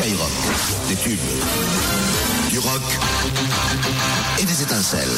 Skyrock, 0.00 0.30
des 0.88 0.94
tubes, 0.94 1.18
du 2.50 2.60
rock 2.60 2.82
et 4.38 4.44
des 4.44 4.62
étincelles. 4.62 5.08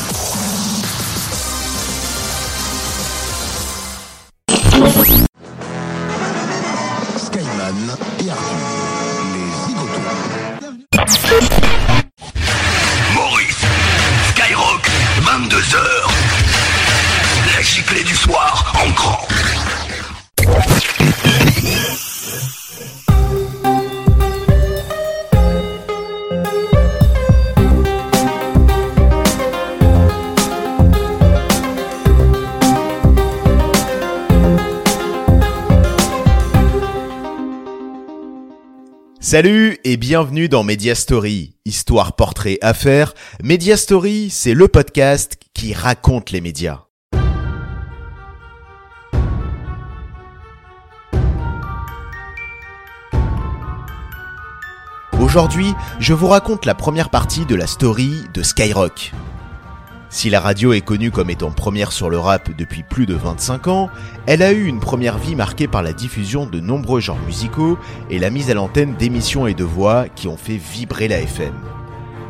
Salut 39.30 39.78
et 39.84 39.96
bienvenue 39.96 40.48
dans 40.48 40.64
Media 40.64 40.96
Story, 40.96 41.54
histoire, 41.64 42.16
portrait, 42.16 42.58
affaires. 42.62 43.14
Media 43.44 43.76
Story, 43.76 44.28
c'est 44.28 44.54
le 44.54 44.66
podcast 44.66 45.36
qui 45.54 45.72
raconte 45.72 46.32
les 46.32 46.40
médias. 46.40 46.86
Aujourd'hui, 55.20 55.74
je 56.00 56.12
vous 56.12 56.26
raconte 56.26 56.66
la 56.66 56.74
première 56.74 57.10
partie 57.10 57.46
de 57.46 57.54
la 57.54 57.68
story 57.68 58.10
de 58.34 58.42
Skyrock. 58.42 59.12
Si 60.12 60.28
la 60.28 60.40
radio 60.40 60.72
est 60.72 60.80
connue 60.80 61.12
comme 61.12 61.30
étant 61.30 61.52
première 61.52 61.92
sur 61.92 62.10
le 62.10 62.18
rap 62.18 62.50
depuis 62.58 62.82
plus 62.82 63.06
de 63.06 63.14
25 63.14 63.68
ans, 63.68 63.90
elle 64.26 64.42
a 64.42 64.50
eu 64.50 64.64
une 64.64 64.80
première 64.80 65.18
vie 65.18 65.36
marquée 65.36 65.68
par 65.68 65.84
la 65.84 65.92
diffusion 65.92 66.46
de 66.46 66.58
nombreux 66.58 66.98
genres 66.98 67.20
musicaux 67.26 67.78
et 68.10 68.18
la 68.18 68.30
mise 68.30 68.50
à 68.50 68.54
l'antenne 68.54 68.96
d'émissions 68.96 69.46
et 69.46 69.54
de 69.54 69.62
voix 69.62 70.06
qui 70.08 70.26
ont 70.26 70.36
fait 70.36 70.56
vibrer 70.56 71.06
la 71.06 71.20
FM. 71.20 71.54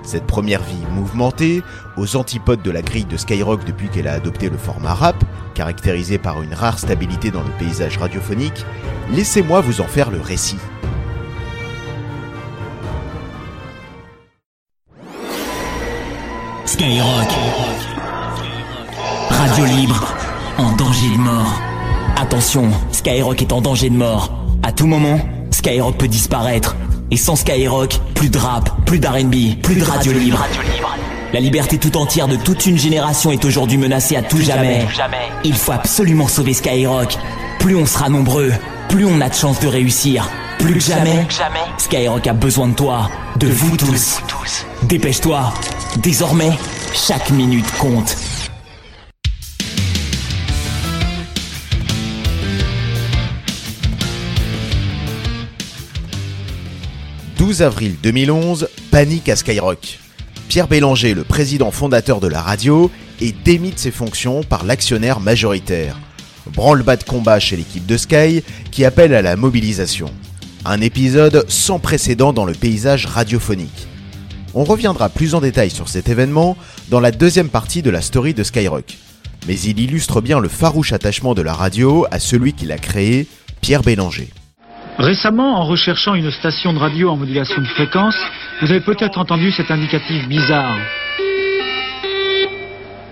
Cette 0.02 0.26
première 0.26 0.62
vie 0.62 0.84
mouvementée, 0.92 1.62
aux 1.96 2.16
antipodes 2.16 2.60
de 2.60 2.70
la 2.70 2.82
grille 2.82 3.06
de 3.06 3.16
Skyrock 3.16 3.64
depuis 3.64 3.88
qu'elle 3.88 4.08
a 4.08 4.12
adopté 4.12 4.50
le 4.50 4.58
format 4.58 4.92
rap, 4.92 5.24
caractérisé 5.54 6.18
par 6.18 6.42
une 6.42 6.52
rare 6.52 6.78
stabilité 6.78 7.30
dans 7.30 7.42
le 7.42 7.50
paysage 7.58 7.96
radiophonique, 7.96 8.66
laissez-moi 9.10 9.62
vous 9.62 9.80
en 9.80 9.86
faire 9.86 10.10
le 10.10 10.20
récit. 10.20 10.58
Skyrock. 16.66 17.69
Radio 19.40 19.64
libre, 19.64 20.14
en 20.58 20.72
danger 20.72 21.08
de 21.16 21.18
mort. 21.18 21.62
Attention, 22.20 22.70
Skyrock 22.92 23.40
est 23.40 23.54
en 23.54 23.62
danger 23.62 23.88
de 23.88 23.96
mort. 23.96 24.30
À 24.62 24.70
tout 24.70 24.86
moment, 24.86 25.18
Skyrock 25.50 25.96
peut 25.96 26.08
disparaître. 26.08 26.76
Et 27.10 27.16
sans 27.16 27.36
Skyrock, 27.36 27.98
plus 28.14 28.28
de 28.28 28.36
rap, 28.36 28.68
plus 28.84 28.98
d'R&B, 28.98 29.58
plus 29.62 29.76
de 29.76 29.82
radio 29.82 30.12
libre. 30.12 30.44
La 31.32 31.40
liberté 31.40 31.78
tout 31.78 31.96
entière 31.96 32.28
de 32.28 32.36
toute 32.36 32.66
une 32.66 32.76
génération 32.76 33.30
est 33.30 33.42
aujourd'hui 33.42 33.78
menacée 33.78 34.14
à 34.14 34.20
tout 34.20 34.42
jamais. 34.42 34.86
Il 35.42 35.54
faut 35.54 35.72
absolument 35.72 36.28
sauver 36.28 36.52
Skyrock. 36.52 37.16
Plus 37.60 37.76
on 37.76 37.86
sera 37.86 38.10
nombreux, 38.10 38.52
plus 38.90 39.06
on 39.06 39.22
a 39.22 39.30
de 39.30 39.34
chances 39.34 39.60
de 39.60 39.68
réussir. 39.68 40.28
Plus 40.58 40.74
que 40.74 40.80
jamais, 40.80 41.26
Skyrock 41.78 42.26
a 42.26 42.34
besoin 42.34 42.68
de 42.68 42.74
toi, 42.74 43.08
de 43.36 43.46
vous 43.46 43.74
tous. 43.78 44.20
Dépêche-toi. 44.82 45.54
Désormais, 45.96 46.52
chaque 46.92 47.30
minute 47.30 47.70
compte. 47.78 48.18
«12 57.50 57.62
avril 57.62 57.96
2011, 58.00 58.68
panique 58.92 59.28
à 59.28 59.34
Skyrock. 59.34 59.98
Pierre 60.46 60.68
Bélanger, 60.68 61.14
le 61.14 61.24
président 61.24 61.72
fondateur 61.72 62.20
de 62.20 62.28
la 62.28 62.40
radio, 62.40 62.92
est 63.20 63.34
démis 63.42 63.72
de 63.72 63.78
ses 63.80 63.90
fonctions 63.90 64.44
par 64.44 64.64
l'actionnaire 64.64 65.18
majoritaire. 65.18 65.98
Branle-bas 66.54 66.94
de 66.94 67.02
combat 67.02 67.40
chez 67.40 67.56
l'équipe 67.56 67.84
de 67.84 67.96
Sky 67.96 68.44
qui 68.70 68.84
appelle 68.84 69.12
à 69.14 69.20
la 69.20 69.34
mobilisation. 69.34 70.12
Un 70.64 70.80
épisode 70.80 71.44
sans 71.48 71.80
précédent 71.80 72.32
dans 72.32 72.44
le 72.44 72.52
paysage 72.52 73.06
radiophonique. 73.06 73.88
On 74.54 74.62
reviendra 74.62 75.08
plus 75.08 75.34
en 75.34 75.40
détail 75.40 75.70
sur 75.70 75.88
cet 75.88 76.08
événement 76.08 76.56
dans 76.88 77.00
la 77.00 77.10
deuxième 77.10 77.48
partie 77.48 77.82
de 77.82 77.90
la 77.90 78.00
story 78.00 78.32
de 78.32 78.44
Skyrock. 78.44 78.96
Mais 79.48 79.58
il 79.58 79.80
illustre 79.80 80.20
bien 80.20 80.38
le 80.38 80.48
farouche 80.48 80.92
attachement 80.92 81.34
de 81.34 81.42
la 81.42 81.54
radio 81.54 82.06
à 82.12 82.20
celui 82.20 82.52
qui 82.52 82.66
l'a 82.66 82.78
créé, 82.78 83.26
Pierre 83.60 83.82
Bélanger. 83.82 84.28
Récemment, 85.00 85.58
en 85.58 85.64
recherchant 85.64 86.14
une 86.14 86.30
station 86.30 86.74
de 86.74 86.78
radio 86.78 87.08
en 87.08 87.16
modulation 87.16 87.62
de 87.62 87.66
fréquence, 87.66 88.14
vous 88.60 88.70
avez 88.70 88.82
peut-être 88.82 89.16
entendu 89.16 89.50
cet 89.50 89.70
indicatif 89.70 90.28
bizarre. 90.28 90.76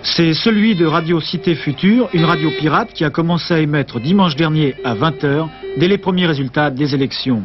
C'est 0.03 0.35
celui 0.35 0.75
de 0.75 0.85
Radio 0.85 1.19
Cité 1.19 1.55
Future, 1.55 2.07
une 2.13 2.25
radio 2.25 2.51
pirate 2.59 2.93
qui 2.93 3.03
a 3.03 3.09
commencé 3.09 3.55
à 3.55 3.59
émettre 3.59 3.99
dimanche 3.99 4.35
dernier 4.35 4.75
à 4.85 4.93
20h, 4.93 5.47
dès 5.79 5.87
les 5.87 5.97
premiers 5.97 6.27
résultats 6.27 6.69
des 6.69 6.93
élections. 6.93 7.41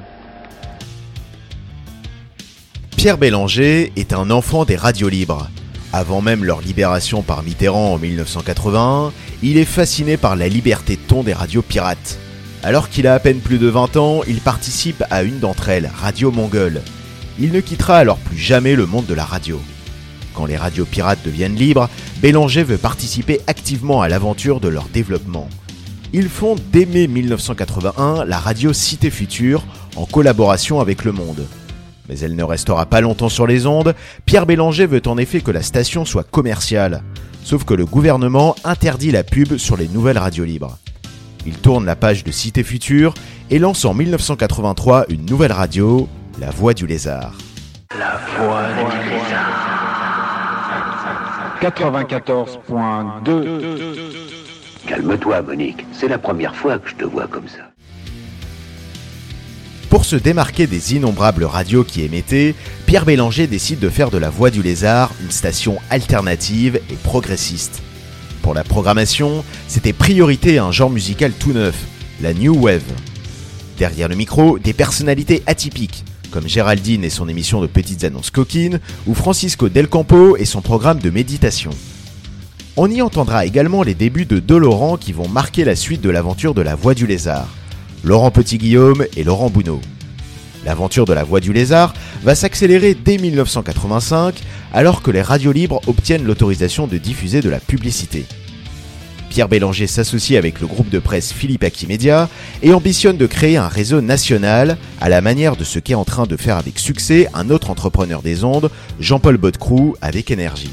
Pierre 2.98 3.16
Bélanger 3.16 3.92
est 3.96 4.12
un 4.12 4.30
enfant 4.30 4.66
des 4.66 4.76
radios 4.76 5.08
libres. 5.08 5.48
Avant 5.90 6.20
même 6.20 6.44
leur 6.44 6.60
libération 6.60 7.22
par 7.22 7.42
Mitterrand 7.44 7.94
en 7.94 7.98
1981, 7.98 9.10
il 9.42 9.56
est 9.56 9.64
fasciné 9.64 10.18
par 10.18 10.36
la 10.36 10.48
liberté 10.48 10.96
de 10.96 11.00
ton 11.00 11.22
des 11.22 11.32
radios 11.32 11.62
pirates. 11.62 12.18
Alors 12.64 12.88
qu'il 12.88 13.06
a 13.06 13.12
à 13.12 13.18
peine 13.18 13.40
plus 13.40 13.58
de 13.58 13.66
20 13.66 13.98
ans, 13.98 14.22
il 14.26 14.40
participe 14.40 15.04
à 15.10 15.22
une 15.22 15.38
d'entre 15.38 15.68
elles, 15.68 15.90
Radio 15.94 16.30
Mongole. 16.30 16.80
Il 17.38 17.52
ne 17.52 17.60
quittera 17.60 17.98
alors 17.98 18.16
plus 18.16 18.38
jamais 18.38 18.74
le 18.74 18.86
monde 18.86 19.04
de 19.04 19.12
la 19.12 19.26
radio. 19.26 19.60
Quand 20.32 20.46
les 20.46 20.56
radios 20.56 20.86
pirates 20.86 21.22
deviennent 21.22 21.56
libres, 21.56 21.90
Bélanger 22.22 22.62
veut 22.62 22.78
participer 22.78 23.42
activement 23.48 24.00
à 24.00 24.08
l'aventure 24.08 24.60
de 24.60 24.68
leur 24.68 24.88
développement. 24.88 25.50
Ils 26.14 26.30
font 26.30 26.56
dès 26.72 26.86
mai 26.86 27.06
1981 27.06 28.24
la 28.24 28.38
radio 28.38 28.72
Cité 28.72 29.10
Future 29.10 29.62
en 29.96 30.06
collaboration 30.06 30.80
avec 30.80 31.04
Le 31.04 31.12
Monde. 31.12 31.46
Mais 32.08 32.18
elle 32.20 32.34
ne 32.34 32.44
restera 32.44 32.86
pas 32.86 33.02
longtemps 33.02 33.28
sur 33.28 33.46
les 33.46 33.66
ondes, 33.66 33.94
Pierre 34.24 34.46
Bélanger 34.46 34.86
veut 34.86 35.02
en 35.04 35.18
effet 35.18 35.42
que 35.42 35.50
la 35.50 35.62
station 35.62 36.06
soit 36.06 36.24
commerciale. 36.24 37.02
Sauf 37.42 37.64
que 37.64 37.74
le 37.74 37.84
gouvernement 37.84 38.56
interdit 38.64 39.10
la 39.10 39.22
pub 39.22 39.58
sur 39.58 39.76
les 39.76 39.88
nouvelles 39.88 40.16
radios 40.16 40.46
libres. 40.46 40.78
Il 41.46 41.58
tourne 41.58 41.84
la 41.84 41.96
page 41.96 42.24
de 42.24 42.30
Cité 42.30 42.62
Future 42.62 43.12
et 43.50 43.58
lance 43.58 43.84
en 43.84 43.92
1983 43.94 45.06
une 45.10 45.26
nouvelle 45.26 45.52
radio, 45.52 46.08
La 46.40 46.50
Voix 46.50 46.72
du 46.74 46.86
Lézard. 46.86 47.34
La 47.98 48.18
voix 48.36 48.62
du 48.90 49.08
lézard. 49.08 49.60
94.2 51.60 53.94
Calme-toi, 54.86 55.42
Monique. 55.42 55.84
C'est 55.92 56.08
la 56.08 56.18
première 56.18 56.56
fois 56.56 56.78
que 56.78 56.88
je 56.88 56.94
te 56.94 57.04
vois 57.04 57.26
comme 57.26 57.48
ça. 57.48 57.70
Pour 59.90 60.04
se 60.04 60.16
démarquer 60.16 60.66
des 60.66 60.96
innombrables 60.96 61.44
radios 61.44 61.84
qui 61.84 62.02
émettaient, 62.02 62.56
Pierre 62.86 63.04
Bélanger 63.04 63.46
décide 63.46 63.78
de 63.78 63.88
faire 63.88 64.10
de 64.10 64.18
la 64.18 64.28
Voix 64.28 64.50
du 64.50 64.60
Lézard 64.60 65.12
une 65.22 65.30
station 65.30 65.78
alternative 65.88 66.80
et 66.90 66.96
progressiste. 66.96 67.80
Pour 68.44 68.52
la 68.52 68.62
programmation, 68.62 69.42
c'était 69.68 69.94
priorité 69.94 70.58
à 70.58 70.66
un 70.66 70.70
genre 70.70 70.90
musical 70.90 71.32
tout 71.32 71.54
neuf, 71.54 71.74
la 72.20 72.34
New 72.34 72.54
Wave. 72.54 72.82
Derrière 73.78 74.06
le 74.06 74.16
micro, 74.16 74.58
des 74.58 74.74
personnalités 74.74 75.42
atypiques, 75.46 76.04
comme 76.30 76.46
Géraldine 76.46 77.04
et 77.04 77.08
son 77.10 77.26
émission 77.26 77.62
de 77.62 77.66
petites 77.66 78.04
annonces 78.04 78.30
coquines, 78.30 78.80
ou 79.06 79.14
Francisco 79.14 79.70
Del 79.70 79.88
Campo 79.88 80.36
et 80.36 80.44
son 80.44 80.60
programme 80.60 80.98
de 80.98 81.08
méditation. 81.08 81.70
On 82.76 82.90
y 82.90 83.00
entendra 83.00 83.46
également 83.46 83.82
les 83.82 83.94
débuts 83.94 84.26
de 84.26 84.40
deux 84.40 84.58
Laurent 84.58 84.98
qui 84.98 85.14
vont 85.14 85.26
marquer 85.26 85.64
la 85.64 85.74
suite 85.74 86.02
de 86.02 86.10
l'aventure 86.10 86.52
de 86.52 86.60
la 86.60 86.74
Voix 86.74 86.92
du 86.92 87.06
Lézard. 87.06 87.48
Laurent 88.04 88.30
Petit-Guillaume 88.30 89.06
et 89.16 89.24
Laurent 89.24 89.48
Bounot. 89.48 89.80
L'aventure 90.66 91.06
de 91.06 91.14
la 91.14 91.24
Voix 91.24 91.40
du 91.40 91.54
Lézard 91.54 91.94
va 92.22 92.34
s'accélérer 92.34 92.94
dès 92.94 93.16
1985 93.16 94.34
alors 94.74 95.00
que 95.00 95.10
les 95.10 95.22
radios 95.22 95.52
libres 95.52 95.80
obtiennent 95.86 96.24
l'autorisation 96.24 96.86
de 96.86 96.98
diffuser 96.98 97.40
de 97.40 97.48
la 97.48 97.58
publicité. 97.58 98.26
Pierre 99.28 99.48
Bélanger 99.48 99.86
s'associe 99.86 100.38
avec 100.38 100.60
le 100.60 100.66
groupe 100.66 100.90
de 100.90 100.98
presse 100.98 101.32
Philippe 101.32 101.64
Media 101.88 102.28
et 102.62 102.72
ambitionne 102.72 103.16
de 103.16 103.26
créer 103.26 103.56
un 103.56 103.68
réseau 103.68 104.00
national 104.00 104.78
à 105.00 105.08
la 105.08 105.20
manière 105.20 105.56
de 105.56 105.64
ce 105.64 105.78
qu'est 105.78 105.94
en 105.94 106.04
train 106.04 106.26
de 106.26 106.36
faire 106.36 106.56
avec 106.56 106.78
succès 106.78 107.28
un 107.34 107.50
autre 107.50 107.70
entrepreneur 107.70 108.22
des 108.22 108.44
ondes, 108.44 108.70
Jean-Paul 109.00 109.36
Bodecrou 109.36 109.96
avec 110.00 110.30
Énergie. 110.30 110.72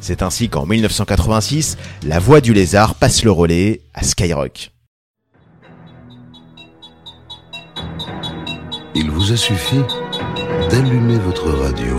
C'est 0.00 0.22
ainsi 0.22 0.48
qu'en 0.48 0.66
1986, 0.66 1.76
la 2.06 2.18
Voix 2.18 2.40
du 2.40 2.52
Lézard 2.52 2.94
passe 2.94 3.24
le 3.24 3.30
relais 3.30 3.80
à 3.94 4.02
Skyrock. 4.02 4.70
Il 8.94 9.10
vous 9.10 9.32
a 9.32 9.36
suffi 9.36 9.80
d'allumer 10.70 11.18
votre 11.18 11.50
radio 11.50 11.98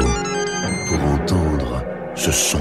pour 0.89 0.99
entendre 1.03 1.83
ce 2.15 2.31
son 2.31 2.59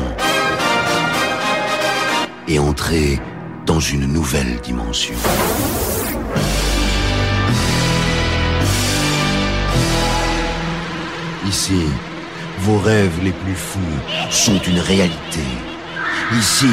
et 2.48 2.58
entrer 2.58 3.20
dans 3.66 3.78
une 3.78 4.06
nouvelle 4.06 4.58
dimension. 4.62 5.14
Ici, 11.46 11.84
vos 12.60 12.78
rêves 12.78 13.22
les 13.22 13.32
plus 13.32 13.54
fous 13.54 13.78
sont 14.30 14.58
une 14.60 14.80
réalité. 14.80 15.44
Ici, 16.32 16.66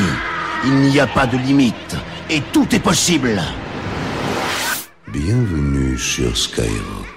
il 0.65 0.75
n'y 0.75 0.99
a 0.99 1.07
pas 1.07 1.27
de 1.27 1.37
limite 1.37 1.95
et 2.29 2.41
tout 2.53 2.67
est 2.73 2.79
possible. 2.79 3.41
Bienvenue 5.07 5.97
sur 5.97 6.35
Skyrock. 6.35 7.14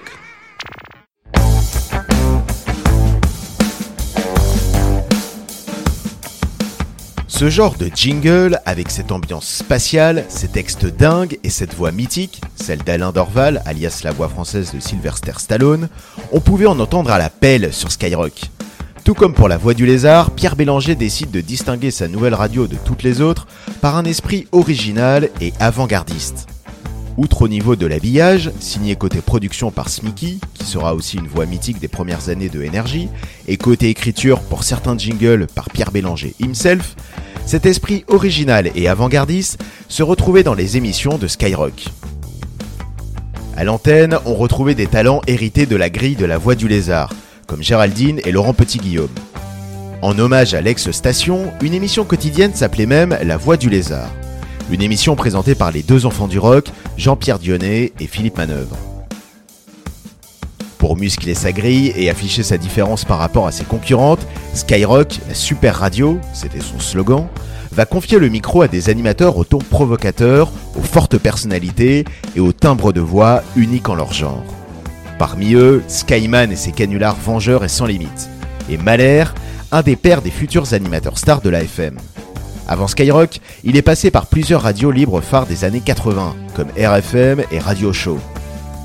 Ce 7.39 7.51
genre 7.51 7.77
de 7.77 7.89
jingle, 7.95 8.59
avec 8.67 8.91
cette 8.91 9.13
ambiance 9.13 9.47
spatiale, 9.47 10.25
ces 10.29 10.49
textes 10.49 10.87
dingues 10.87 11.39
et 11.45 11.51
cette 11.51 11.73
voix 11.73 11.93
mythique, 11.93 12.41
celle 12.57 12.83
d'Alain 12.83 13.13
Dorval, 13.13 13.63
alias 13.65 14.01
la 14.03 14.11
voix 14.11 14.29
française 14.29 14.73
de 14.75 14.81
Sylvester 14.81 15.35
Stallone, 15.39 15.89
on 16.33 16.41
pouvait 16.41 16.67
en 16.67 16.81
entendre 16.81 17.13
à 17.13 17.19
la 17.19 17.31
pelle 17.31 17.73
sur 17.73 17.93
Skyrock. 17.93 18.51
Tout 19.05 19.15
comme 19.15 19.35
pour 19.35 19.47
la 19.47 19.57
voix 19.57 19.75
du 19.75 19.87
lézard, 19.87 20.33
Pierre 20.33 20.57
Bélanger 20.57 20.97
décide 20.97 21.31
de 21.31 21.41
distinguer 21.41 21.93
sa 21.93 22.09
nouvelle 22.09 22.35
radio 22.35 22.67
de 22.67 22.75
toutes 22.75 23.05
les 23.05 23.21
autres 23.21 23.47
par 23.81 23.97
un 23.97 24.05
esprit 24.05 24.49
original 24.51 25.31
et 25.41 25.53
avant-gardiste. 25.61 26.49
Outre 27.19 27.43
au 27.43 27.49
niveau 27.49 27.77
de 27.77 27.87
l'habillage, 27.87 28.51
signé 28.59 28.97
côté 28.97 29.21
production 29.21 29.71
par 29.71 29.91
Smicky, 29.91 30.41
qui 30.55 30.65
sera 30.65 30.95
aussi 30.95 31.19
une 31.19 31.29
voix 31.29 31.47
mythique 31.47 31.79
des 31.79 31.89
premières 31.89 32.31
années 32.31 32.49
de 32.49 32.63
Énergie, 32.63 33.09
et 33.47 33.57
côté 33.57 33.89
écriture 33.89 34.41
pour 34.41 34.65
certains 34.65 34.99
jingles 34.99 35.47
par 35.53 35.71
Pierre 35.71 35.91
Bélanger 35.93 36.35
himself, 36.41 36.95
cet 37.49 37.65
esprit 37.65 38.05
original 38.09 38.71
et 38.75 38.89
avant-gardiste 38.89 39.59
se 39.89 40.03
retrouvait 40.03 40.43
dans 40.43 40.53
les 40.53 40.77
émissions 40.77 41.17
de 41.17 41.27
Skyrock. 41.27 41.87
À 43.57 43.65
l'antenne, 43.65 44.19
on 44.27 44.35
retrouvait 44.35 44.75
des 44.75 44.87
talents 44.87 45.23
hérités 45.27 45.65
de 45.65 45.75
la 45.75 45.89
grille 45.89 46.15
de 46.15 46.27
la 46.27 46.37
voix 46.37 46.55
du 46.55 46.69
lézard, 46.69 47.11
comme 47.47 47.63
Géraldine 47.63 48.21
et 48.27 48.33
Laurent 48.33 48.53
Petit-Guillaume. 48.53 49.09
En 50.03 50.19
hommage 50.19 50.53
à 50.53 50.61
l'ex-station, 50.61 51.51
une 51.63 51.73
émission 51.73 52.05
quotidienne 52.05 52.55
s'appelait 52.55 52.85
même 52.85 53.17
La 53.23 53.39
Voix 53.39 53.57
du 53.57 53.71
Lézard. 53.71 54.11
Une 54.71 54.83
émission 54.83 55.17
présentée 55.17 55.55
par 55.55 55.73
les 55.73 55.83
deux 55.83 56.05
enfants 56.05 56.29
du 56.29 56.39
rock, 56.39 56.67
Jean-Pierre 56.99 57.39
Dionnet 57.39 57.95
et 57.99 58.07
Philippe 58.07 58.37
Manœuvre. 58.37 58.77
Pour 60.89 60.97
muscler 60.97 61.35
sa 61.35 61.53
grille 61.53 61.93
et 61.97 62.09
afficher 62.09 62.43
sa 62.43 62.57
différence 62.57 63.05
par 63.05 63.19
rapport 63.19 63.47
à 63.47 63.53
ses 63.53 63.65
concurrentes, 63.65 64.27
Skyrock, 64.55 65.19
la 65.29 65.35
super 65.35 65.75
radio, 65.75 66.19
c'était 66.33 66.63
son 66.63 66.81
slogan, 66.81 67.27
va 67.73 67.85
confier 67.85 68.19
le 68.19 68.31
micro 68.31 68.63
à 68.63 68.69
des 68.69 68.89
animateurs 68.89 69.37
au 69.37 69.45
ton 69.45 69.59
provocateur, 69.59 70.51
aux 70.79 70.83
fortes 70.83 71.19
personnalités 71.19 72.07
et 72.35 72.41
au 72.41 72.53
timbre 72.53 72.95
de 72.95 73.03
voix 73.03 73.43
unique 73.55 73.91
en 73.91 73.97
leur 73.97 74.15
genre. 74.15 74.43
Parmi 75.19 75.53
eux, 75.53 75.83
Skyman 75.89 76.51
et 76.53 76.57
ses 76.57 76.73
canulars 76.73 77.17
vengeurs 77.17 77.67
et 77.67 77.69
sans 77.69 77.85
limite. 77.85 78.31
Et 78.71 78.79
Mahler, 78.79 79.25
un 79.71 79.83
des 79.83 79.95
pères 79.95 80.23
des 80.23 80.31
futurs 80.31 80.73
animateurs 80.73 81.19
stars 81.19 81.43
de 81.43 81.51
la 81.51 81.65
FM. 81.65 81.99
Avant 82.67 82.89
Skyrock, 82.89 83.41
il 83.63 83.77
est 83.77 83.83
passé 83.83 84.11
par 84.11 84.25
plusieurs 84.25 84.63
radios 84.63 84.91
libres 84.91 85.21
phares 85.21 85.45
des 85.45 85.65
années 85.65 85.83
80, 85.85 86.35
comme 86.55 86.69
RFM 86.79 87.43
et 87.53 87.59
Radio 87.59 87.93
Show. 87.93 88.19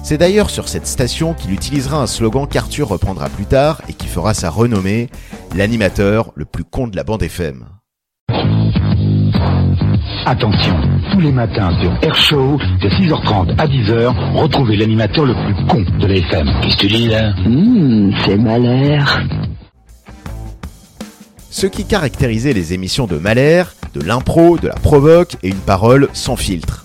C'est 0.04 0.18
d'ailleurs 0.18 0.50
sur 0.50 0.68
cette 0.68 0.86
station 0.86 1.34
qu'il 1.34 1.54
utilisera 1.54 2.02
un 2.02 2.08
slogan 2.08 2.46
qu'Arthur 2.46 2.90
reprendra 2.90 3.30
plus 3.30 3.46
tard 3.46 3.82
et 3.88 3.94
qui 3.94 4.08
fera 4.08 4.34
sa 4.34 4.50
renommée, 4.50 5.10
l'animateur 5.56 6.34
le 6.36 6.44
plus 6.44 6.66
con 6.66 6.88
de 6.88 6.98
la 6.98 7.06
bande 7.06 7.24
FM. 7.24 7.64
Attention, 10.26 10.76
tous 11.14 11.22
les 11.22 11.32
matins 11.32 11.72
sur 11.82 11.92
Air 12.02 12.16
Show, 12.16 12.58
de 12.82 12.90
6h30 12.90 13.56
à 13.58 13.66
10h, 13.66 14.36
retrouvez 14.36 14.76
l'animateur 14.76 15.24
le 15.24 15.36
plus 15.36 15.66
con 15.68 15.86
de 15.98 16.06
la 16.06 16.16
FM. 16.16 16.50
Qu'est-ce 16.62 16.76
que 16.76 16.82
tu 16.82 16.88
dis 16.88 17.08
là? 17.08 17.34
Hum, 17.46 18.14
c'est 18.26 18.38
malaire. 18.38 19.24
Ce 21.50 21.66
qui 21.66 21.86
caractérisait 21.86 22.52
les 22.52 22.74
émissions 22.74 23.08
de 23.08 23.18
Mahler, 23.18 23.64
de 23.94 24.02
l'impro, 24.02 24.58
de 24.58 24.68
la 24.68 24.76
provoque 24.76 25.38
et 25.44 25.48
une 25.48 25.56
parole 25.56 26.10
sans 26.12 26.36
filtre. 26.36 26.83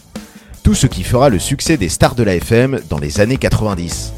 Tout 0.68 0.74
ce 0.74 0.86
qui 0.86 1.02
fera 1.02 1.30
le 1.30 1.38
succès 1.38 1.78
des 1.78 1.88
stars 1.88 2.14
de 2.14 2.22
la 2.22 2.34
FM 2.34 2.80
dans 2.90 2.98
les 2.98 3.20
années 3.20 3.38
90. 3.38 4.12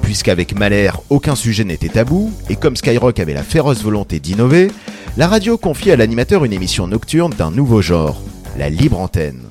Puisqu'avec 0.00 0.56
Mahler, 0.58 0.90
aucun 1.10 1.34
sujet 1.34 1.62
n'était 1.62 1.90
tabou, 1.90 2.32
et 2.48 2.56
comme 2.56 2.74
Skyrock 2.74 3.20
avait 3.20 3.34
la 3.34 3.42
féroce 3.42 3.82
volonté 3.82 4.18
d'innover, 4.18 4.70
la 5.18 5.28
radio 5.28 5.58
confie 5.58 5.90
à 5.90 5.96
l'animateur 5.96 6.46
une 6.46 6.54
émission 6.54 6.86
nocturne 6.86 7.34
d'un 7.34 7.50
nouveau 7.50 7.82
genre, 7.82 8.18
la 8.56 8.70
libre 8.70 8.98
antenne. 8.98 9.42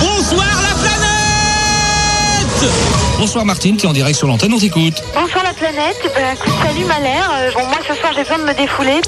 Bonsoir 0.00 0.48
la 0.62 0.74
planète 0.82 1.00
Bonsoir 3.20 3.44
Martine, 3.44 3.76
tu 3.76 3.86
es 3.86 3.88
en 3.88 3.92
direct 3.92 4.18
sur 4.18 4.26
l'antenne, 4.26 4.52
on 4.52 4.58
t'écoute. 4.58 5.00
Bonsoir 5.14 5.44
la 5.44 5.49
planète, 5.60 5.96
bah, 6.14 6.32
écoute, 6.34 6.52
salut 6.64 6.84
Malher. 6.86 7.20
Euh, 7.34 7.50
bon, 7.54 7.66
moi 7.66 7.76
ce 7.86 7.94
soir 7.94 8.12
j'ai 8.14 8.22
besoin 8.22 8.38
de 8.38 8.44
me 8.44 8.54
défouler. 8.54 9.00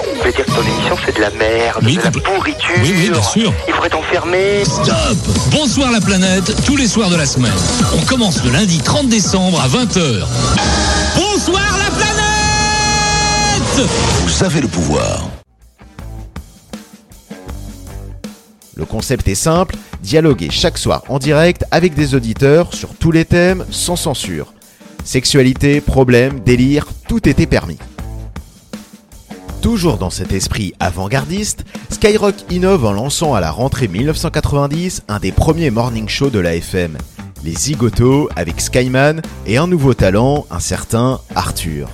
On 0.00 0.22
peut 0.22 0.30
dire 0.30 0.44
que 0.46 0.50
ton 0.52 0.62
émission 0.62 0.96
c'est 1.04 1.16
de 1.16 1.20
la 1.20 1.30
merde, 1.30 1.82
Oui, 1.84 1.96
de 1.96 2.02
la 2.02 2.10
compl- 2.10 2.22
pourriture. 2.22 2.70
Oui, 2.80 2.94
oui, 2.96 3.10
bien 3.10 3.22
sûr. 3.22 3.52
Il 3.66 3.74
faudrait 3.74 3.90
t'enfermer. 3.90 4.64
Stop 4.64 5.16
Bonsoir 5.50 5.90
la 5.90 6.00
planète, 6.00 6.64
tous 6.64 6.76
les 6.76 6.86
soirs 6.86 7.10
de 7.10 7.16
la 7.16 7.26
semaine. 7.26 7.52
On 8.00 8.04
commence 8.06 8.42
le 8.44 8.50
lundi 8.52 8.78
30 8.78 9.08
décembre 9.08 9.60
à 9.60 9.66
20h. 9.66 10.24
Bonsoir 11.16 11.62
la 11.78 11.90
planète 11.90 13.88
Vous 14.26 14.44
avez 14.44 14.60
le 14.60 14.68
pouvoir. 14.68 15.22
Le 18.76 18.84
concept 18.84 19.26
est 19.26 19.34
simple, 19.34 19.74
dialoguer 20.02 20.50
chaque 20.52 20.78
soir 20.78 21.02
en 21.08 21.18
direct 21.18 21.64
avec 21.72 21.94
des 21.94 22.14
auditeurs 22.14 22.72
sur 22.74 22.90
tous 22.94 23.10
les 23.10 23.24
thèmes 23.24 23.64
sans 23.70 23.96
censure. 23.96 24.52
Sexualité, 25.06 25.80
problèmes, 25.80 26.40
délire, 26.40 26.88
tout 27.08 27.28
était 27.28 27.46
permis. 27.46 27.78
Toujours 29.62 29.98
dans 29.98 30.10
cet 30.10 30.32
esprit 30.32 30.74
avant-gardiste, 30.80 31.64
Skyrock 31.90 32.34
innove 32.50 32.84
en 32.84 32.92
lançant 32.92 33.32
à 33.32 33.40
la 33.40 33.52
rentrée 33.52 33.86
1990 33.86 35.04
un 35.06 35.20
des 35.20 35.30
premiers 35.30 35.70
morning 35.70 36.08
shows 36.08 36.30
de 36.30 36.40
la 36.40 36.56
FM, 36.56 36.98
les 37.44 37.52
Zigotos 37.52 38.28
avec 38.34 38.60
Skyman 38.60 39.22
et 39.46 39.58
un 39.58 39.68
nouveau 39.68 39.94
talent, 39.94 40.44
un 40.50 40.60
certain 40.60 41.20
Arthur. 41.36 41.88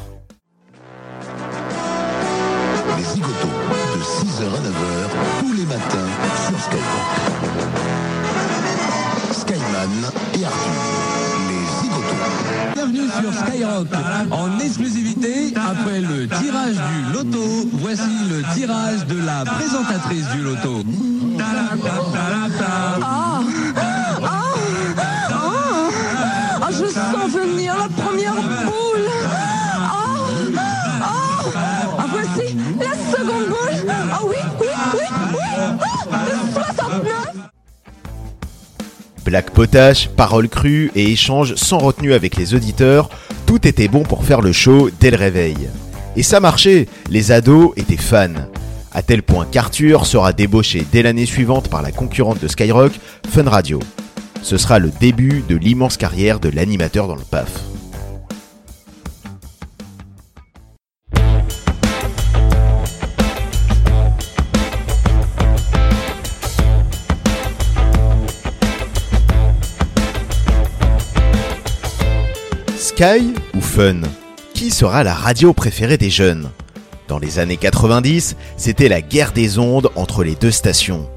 Après 15.73 16.01
le 16.01 16.29
tirage 16.29 16.75
du 16.75 17.13
loto, 17.13 17.69
voici 17.73 18.03
le 18.29 18.43
tirage 18.55 19.07
de 19.07 19.25
la 19.25 19.45
présentatrice 19.45 20.29
du 20.35 20.43
loto. 20.43 20.83
Ah, 26.61 26.69
je 26.71 26.87
sens 26.87 27.31
venir 27.33 27.75
la 27.77 27.89
première 28.03 28.35
boule. 28.35 29.09
Ah, 29.25 29.89
ah, 30.57 31.09
ah, 31.99 32.07
voici 32.11 32.57
la 32.79 32.95
seconde 33.17 33.47
boule. 33.49 33.93
Ah 34.13 34.21
oui, 34.25 34.37
oui, 34.61 34.67
oui, 34.95 35.07
oui. 35.33 35.41
Ah, 36.13 36.25
le 36.27 36.35
69. 36.53 37.33
Black 39.25 39.51
potache, 39.53 40.09
paroles 40.09 40.49
crues 40.49 40.91
et 40.95 41.13
échanges 41.13 41.55
sans 41.55 41.79
retenue 41.79 42.13
avec 42.13 42.37
les 42.37 42.55
auditeurs, 42.55 43.09
tout 43.53 43.69
était 43.69 43.87
bon 43.87 44.03
pour 44.03 44.25
faire 44.25 44.41
le 44.41 44.51
show 44.51 44.89
dès 44.99 45.11
le 45.11 45.19
réveil. 45.19 45.69
Et 46.17 46.23
ça 46.23 46.41
marchait, 46.41 46.89
les 47.11 47.33
ados 47.33 47.73
étaient 47.77 47.99
fans. 47.99 48.49
À 48.93 49.03
tel 49.03 49.23
point 49.23 49.45
qu'Arthur 49.45 50.07
sera 50.07 50.33
débauché 50.33 50.87
dès 50.91 51.03
l'année 51.03 51.27
suivante 51.27 51.69
par 51.69 51.83
la 51.83 51.93
concurrente 51.93 52.41
de 52.41 52.49
Skyrock, 52.49 52.93
Fun 53.29 53.47
Radio. 53.47 53.79
Ce 54.41 54.57
sera 54.57 54.79
le 54.79 54.91
début 54.99 55.45
de 55.47 55.55
l'immense 55.55 55.99
carrière 55.99 56.41
de 56.41 56.49
l'animateur 56.49 57.07
dans 57.09 57.15
le 57.15 57.25
PAF. 57.31 57.51
Ou 73.03 73.61
Fun? 73.61 74.03
Qui 74.55 74.71
sera 74.71 75.03
la 75.03 75.13
radio 75.13 75.53
préférée 75.53 75.99
des 75.99 76.09
jeunes? 76.09 76.51
Dans 77.09 77.19
les 77.19 77.41
années 77.41 77.57
90, 77.57 78.37
c'était 78.57 78.89
la 78.89 79.01
guerre 79.01 79.33
des 79.33 79.59
ondes 79.59 79.91
entre 79.97 80.23
les 80.23 80.37
deux 80.37 80.53
stations. 80.53 81.11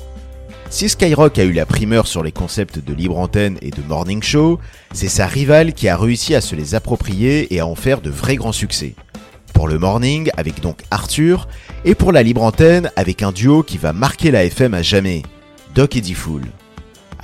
Si 0.71 0.89
Skyrock 0.89 1.37
a 1.37 1.43
eu 1.43 1.51
la 1.51 1.67
primeur 1.67 2.07
sur 2.07 2.23
les 2.23 2.31
concepts 2.31 2.79
de 2.79 2.91
libre 2.91 3.19
antenne 3.19 3.59
et 3.61 3.69
de 3.69 3.83
morning 3.87 4.23
show, 4.23 4.59
c'est 4.93 5.09
sa 5.09 5.27
rivale 5.27 5.73
qui 5.73 5.87
a 5.87 5.95
réussi 5.95 6.33
à 6.33 6.41
se 6.41 6.55
les 6.55 6.73
approprier 6.73 7.53
et 7.53 7.59
à 7.59 7.67
en 7.67 7.75
faire 7.75 8.01
de 8.01 8.09
vrais 8.09 8.35
grands 8.35 8.51
succès. 8.51 8.95
Pour 9.53 9.67
le 9.67 9.77
morning, 9.77 10.31
avec 10.37 10.61
donc 10.61 10.79
Arthur, 10.89 11.47
et 11.83 11.93
pour 11.93 12.11
la 12.11 12.23
libre 12.23 12.41
antenne, 12.41 12.89
avec 12.95 13.21
un 13.21 13.31
duo 13.31 13.61
qui 13.61 13.77
va 13.77 13.93
marquer 13.93 14.31
la 14.31 14.43
FM 14.43 14.73
à 14.73 14.81
jamais, 14.81 15.21
Doc 15.75 15.95
et 15.95 16.01
D-Fool. 16.01 16.45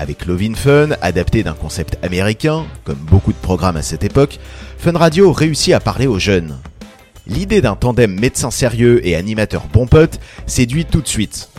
Avec 0.02 0.26
Lovin 0.26 0.56
Fun, 0.56 0.90
adapté 1.04 1.44
d'un 1.44 1.54
concept 1.54 2.00
américain, 2.02 2.66
comme 2.86 2.98
beaucoup 2.98 3.34
de 3.34 3.38
programmes 3.38 3.78
à 3.78 3.84
cette 3.84 4.04
époque, 4.04 4.40
Fun 4.80 4.98
Radio 4.98 5.32
réussit 5.32 5.76
à 5.76 5.80
parler 5.80 6.08
aux 6.08 6.18
jeunes. 6.18 6.58
L'idée 7.28 7.62
d'un 7.62 7.76
tandem 7.76 8.20
médecin 8.20 8.50
sérieux 8.50 9.06
et 9.06 9.16
animateur 9.16 9.68
bon 9.72 9.86
pote 9.86 10.20
séduit 10.48 10.86
tout 10.86 11.02
de 11.02 11.08
suite. 11.08 11.50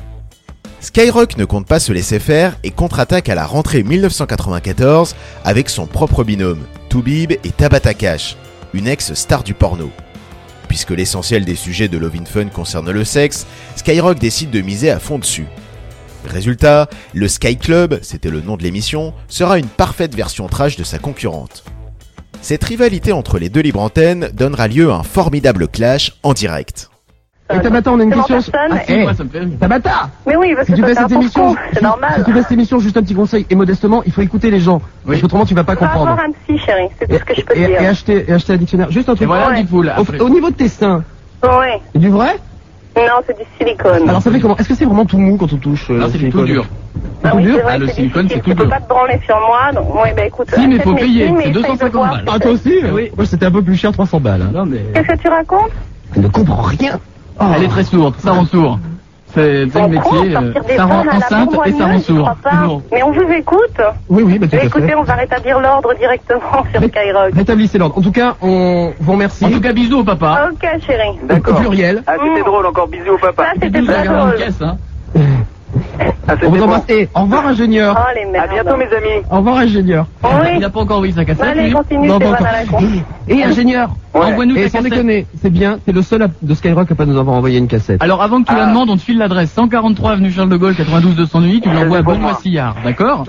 Skyrock 0.81 1.37
ne 1.37 1.45
compte 1.45 1.69
pas 1.69 1.79
se 1.79 1.93
laisser 1.93 2.19
faire 2.19 2.59
et 2.65 2.73
contre-attaque 2.73 3.29
à 3.29 3.37
la 3.37 3.47
rentrée 3.47 3.85
1994 3.85 5.15
avec 5.45 5.71
son 5.71 5.87
propre 5.87 6.25
binôme, 6.25 6.65
Toubib 6.89 7.31
et 7.31 7.51
Tabata 7.57 7.95
Cash, 7.95 8.37
une 8.75 8.89
ex-star 8.89 9.45
du 9.45 9.55
porno. 9.55 9.89
Puisque 10.67 10.91
l'essentiel 10.91 11.45
des 11.45 11.55
sujets 11.55 11.87
de 11.87 11.97
Lovin 11.97 12.25
Fun 12.25 12.47
concerne 12.47 12.91
le 12.91 13.05
sexe, 13.05 13.47
Skyrock 13.77 14.19
décide 14.19 14.51
de 14.51 14.63
miser 14.63 14.91
à 14.91 14.99
fond 14.99 15.21
dessus. 15.21 15.47
Résultat, 16.27 16.89
le 17.15 17.29
Sky 17.29 17.57
Club, 17.57 17.99
c'était 18.03 18.31
le 18.31 18.41
nom 18.41 18.57
de 18.57 18.63
l'émission, 18.63 19.13
sera 19.29 19.59
une 19.59 19.67
parfaite 19.67 20.15
version 20.15 20.47
trash 20.49 20.77
de 20.77 20.85
sa 20.85 20.99
concurrente. 20.99 21.65
Cette 22.41 22.65
rivalité 22.65 23.13
entre 23.13 23.39
les 23.39 23.49
deux 23.49 23.61
libres 23.61 23.81
antennes 23.81 24.31
donnera 24.35 24.67
lieu 24.69 24.91
à 24.91 24.97
un 24.97 25.03
formidable 25.03 25.69
clash 25.69 26.13
en 26.23 26.33
direct. 26.33 26.89
Et 27.55 27.61
Tabata, 27.61 27.93
on 27.93 28.01
a 28.01 28.05
une 28.05 28.13
question. 28.15 28.41
Ah, 28.55 28.69
hey, 28.89 29.07
Tabata 29.61 30.09
Mais 30.27 30.37
oui, 30.37 30.55
parce 30.55 30.67
si 30.67 30.73
que 30.73 30.77
tu 30.77 30.83
ça 30.83 30.89
fais 30.89 30.95
cette 30.95 31.13
émission, 31.13 31.55
c'est 31.75 31.83
normal. 31.83 32.15
Si 32.17 32.25
tu 32.25 32.33
fais 32.33 32.43
cette 32.43 32.53
émission, 32.53 32.79
juste 32.79 32.97
un 32.97 33.03
petit 33.03 33.15
conseil, 33.15 33.45
et 33.51 33.55
modestement, 33.55 34.03
il 34.05 34.13
faut 34.13 34.23
écouter 34.23 34.51
les 34.51 34.59
gens. 34.61 34.81
Parce 35.07 35.21
qu'autrement, 35.21 35.45
tu 35.45 35.55
vas 35.55 35.63
pas 35.65 35.75
Va 35.75 35.81
comprendre. 35.87 36.13
avoir 36.13 36.25
un 36.27 36.31
psy, 36.33 36.59
chérie, 36.65 36.89
c'est 36.99 37.07
tout 37.09 37.15
ce 37.19 37.25
que 37.25 37.35
je 37.35 37.43
peux 37.43 37.55
Et, 37.57 37.67
dire. 37.67 37.83
et 37.83 37.87
acheter, 37.87 38.25
et 38.27 38.33
acheter 38.33 38.55
un 38.55 38.57
dictionnaire. 38.57 38.91
Juste 38.91 39.09
un 39.11 39.15
truc. 39.15 39.27
Voilà, 39.29 39.51
Ouais. 39.51 39.67
Au, 40.21 40.25
au 40.25 40.29
niveau 40.31 40.49
de 40.51 40.55
tes 40.55 40.69
seins, 40.69 41.05
Ouais. 41.43 41.81
c'est 41.93 41.99
du 41.99 42.09
vrai 42.09 42.39
Non, 42.97 43.23
c'est 43.27 43.37
du 43.39 43.45
silicone. 43.59 44.09
Alors 44.09 44.21
ça 44.23 44.31
fait 44.31 44.41
comment? 44.41 44.57
Est-ce 44.59 44.69
que 44.69 44.75
c'est 44.75 44.85
vraiment 44.85 45.07
tout 45.07 45.19
mou 45.19 45.37
quand 45.39 45.53
on 45.53 45.57
touche 45.57 45.89
euh, 45.91 45.95
Non, 45.99 46.07
le 46.07 46.13
c'est 46.13 46.19
du 46.19 46.19
silicone? 46.19 46.41
tout 46.47 46.53
dur. 46.53 46.65
Tout 46.65 47.01
Ah 47.25 47.33
oui, 47.35 47.45
dur? 47.45 47.59
c'est 47.65 47.79
c'est 47.95 48.03
difficile, 48.03 48.41
tu 48.45 48.55
peux 48.55 48.69
pas 48.69 48.81
te 48.81 48.89
branler 48.89 49.19
sur 49.25 49.37
moi, 49.37 49.73
donc 49.75 49.95
ouais, 49.95 50.13
bah 50.15 50.27
écoute. 50.27 50.49
Si, 50.53 50.67
mais 50.67 50.75
achète 50.75 50.83
faut 50.85 50.95
payer, 50.95 51.27
c'est 51.29 51.33
essaye 51.35 51.53
de 51.53 51.61
250 51.61 51.93
voir 51.93 52.11
balles. 52.11 52.25
Ah, 52.29 52.39
toi 52.39 52.51
aussi 52.51 52.75
Oui. 52.93 53.11
Moi, 53.17 53.27
c'était 53.27 53.47
un 53.47 53.51
peu 53.51 53.63
plus 53.63 53.77
cher, 53.77 53.93
300 53.93 54.21
balles. 54.21 54.47
Non, 54.53 54.67
mais... 54.67 54.85
Qu'est-ce 54.95 55.07
que 55.09 55.17
tu 55.23 55.29
racontes? 55.29 55.71
Je 56.15 56.21
ne 56.21 56.29
comprends 56.29 56.63
rien. 56.63 56.99
Elle 57.57 57.65
est 57.65 57.69
très 57.69 57.85
sourde, 57.85 58.15
ça 58.19 58.33
rend 58.33 58.45
sourd. 58.45 58.79
C'est 59.35 59.65
le 59.65 59.89
métier, 59.89 60.37
euh, 60.37 60.53
ça 60.77 60.85
rend 60.85 61.05
enceinte 61.09 61.51
et 61.67 61.73
ça 61.73 61.87
rend 61.87 62.01
sourd. 62.01 62.31
Mais 62.93 63.03
on 63.03 63.13
vous 63.13 63.23
écoute. 63.33 63.81
Oui, 64.09 64.23
oui, 64.25 64.39
bah, 64.39 64.47
tout 64.49 64.57
à 64.57 64.61
fait. 64.61 64.67
Écoutez, 64.67 64.95
on 64.95 65.03
va 65.03 65.15
rétablir 65.15 65.59
l'ordre 65.61 65.95
directement 65.99 66.41
sur 66.73 66.83
Skyrock. 66.83 67.35
Rétablissez 67.35 67.79
l'ordre. 67.79 67.99
En 67.99 68.03
tout 68.03 68.13
cas, 68.13 68.37
on 68.43 68.93
vous 69.01 69.13
remercie. 69.13 69.45
En 69.45 69.51
tout 69.51 69.61
cas, 69.61 69.73
bisous 69.73 70.01
au 70.01 70.05
papa. 70.05 70.51
Ok, 70.53 70.69
chérie. 70.87 71.19
Au 71.49 71.55
pluriel. 71.55 72.03
Ah, 72.07 72.15
c'était 72.23 72.43
drôle, 72.45 72.67
encore 72.67 72.89
bisous 72.89 73.13
au 73.15 73.19
papa. 73.19 73.45
Ça, 73.45 73.51
c'était 73.61 73.83
très 73.83 74.05
drôle. 74.05 74.35
hein. 74.61 74.77
on 76.45 76.51
vous 76.51 76.63
embrasse. 76.63 76.83
Et 76.89 77.09
au 77.15 77.21
revoir, 77.23 77.47
ingénieur. 77.47 77.97
Oh, 77.99 78.13
les 78.15 78.31
merdes. 78.31 78.49
À 78.51 78.53
bientôt, 78.53 78.77
mes 78.77 78.85
amis. 78.85 79.25
Au 79.31 79.37
revoir, 79.37 79.57
ingénieur. 79.59 80.07
Oui. 80.25 80.31
Il 80.55 80.61
n'a 80.61 80.71
pas 80.71 80.81
encore 80.81 81.01
ouvert 81.01 81.15
sa 81.15 81.25
cassette. 81.25 81.43
Allez, 81.45 81.65
lui. 81.65 81.73
continue, 81.73 82.09
Non, 82.09 82.19
pas 82.19 82.27
encore. 82.31 82.41
la 82.53 82.65
con. 82.65 82.79
Et 83.29 83.43
ingénieur. 83.43 83.91
Envoie-nous 84.15 84.57
Et 84.57 84.63
ta 84.65 84.69
sans 84.69 84.79
cassette. 84.79 84.91
déconner, 84.93 85.27
c'est 85.41 85.51
bien, 85.51 85.79
c'est 85.85 85.93
le 85.93 86.03
seul 86.03 86.29
de 86.43 86.55
Skyrock 86.55 86.91
à 86.91 86.95
pas 86.95 87.07
nous 87.07 87.19
avoir 87.19 87.37
envoyé 87.37 87.59
une 87.59 87.69
cassette. 87.69 88.03
Alors 88.03 88.23
avant 88.23 88.43
que 88.43 88.49
tu 88.49 88.55
la 88.55 88.67
demandes, 88.67 88.91
on 88.91 88.97
te 88.97 89.03
file 89.03 89.19
l'adresse 89.19 89.51
143 89.53 90.13
avenue 90.13 90.31
Charles 90.31 90.49
de 90.51 90.57
Gaulle 90.57 90.75
92 90.77 91.17
208, 91.17 91.61
tu 91.63 91.71
l'envoies 91.71 91.99
à 91.99 92.03
Benoît. 92.03 92.39
Sillard, 92.43 92.77
d'accord 92.85 93.25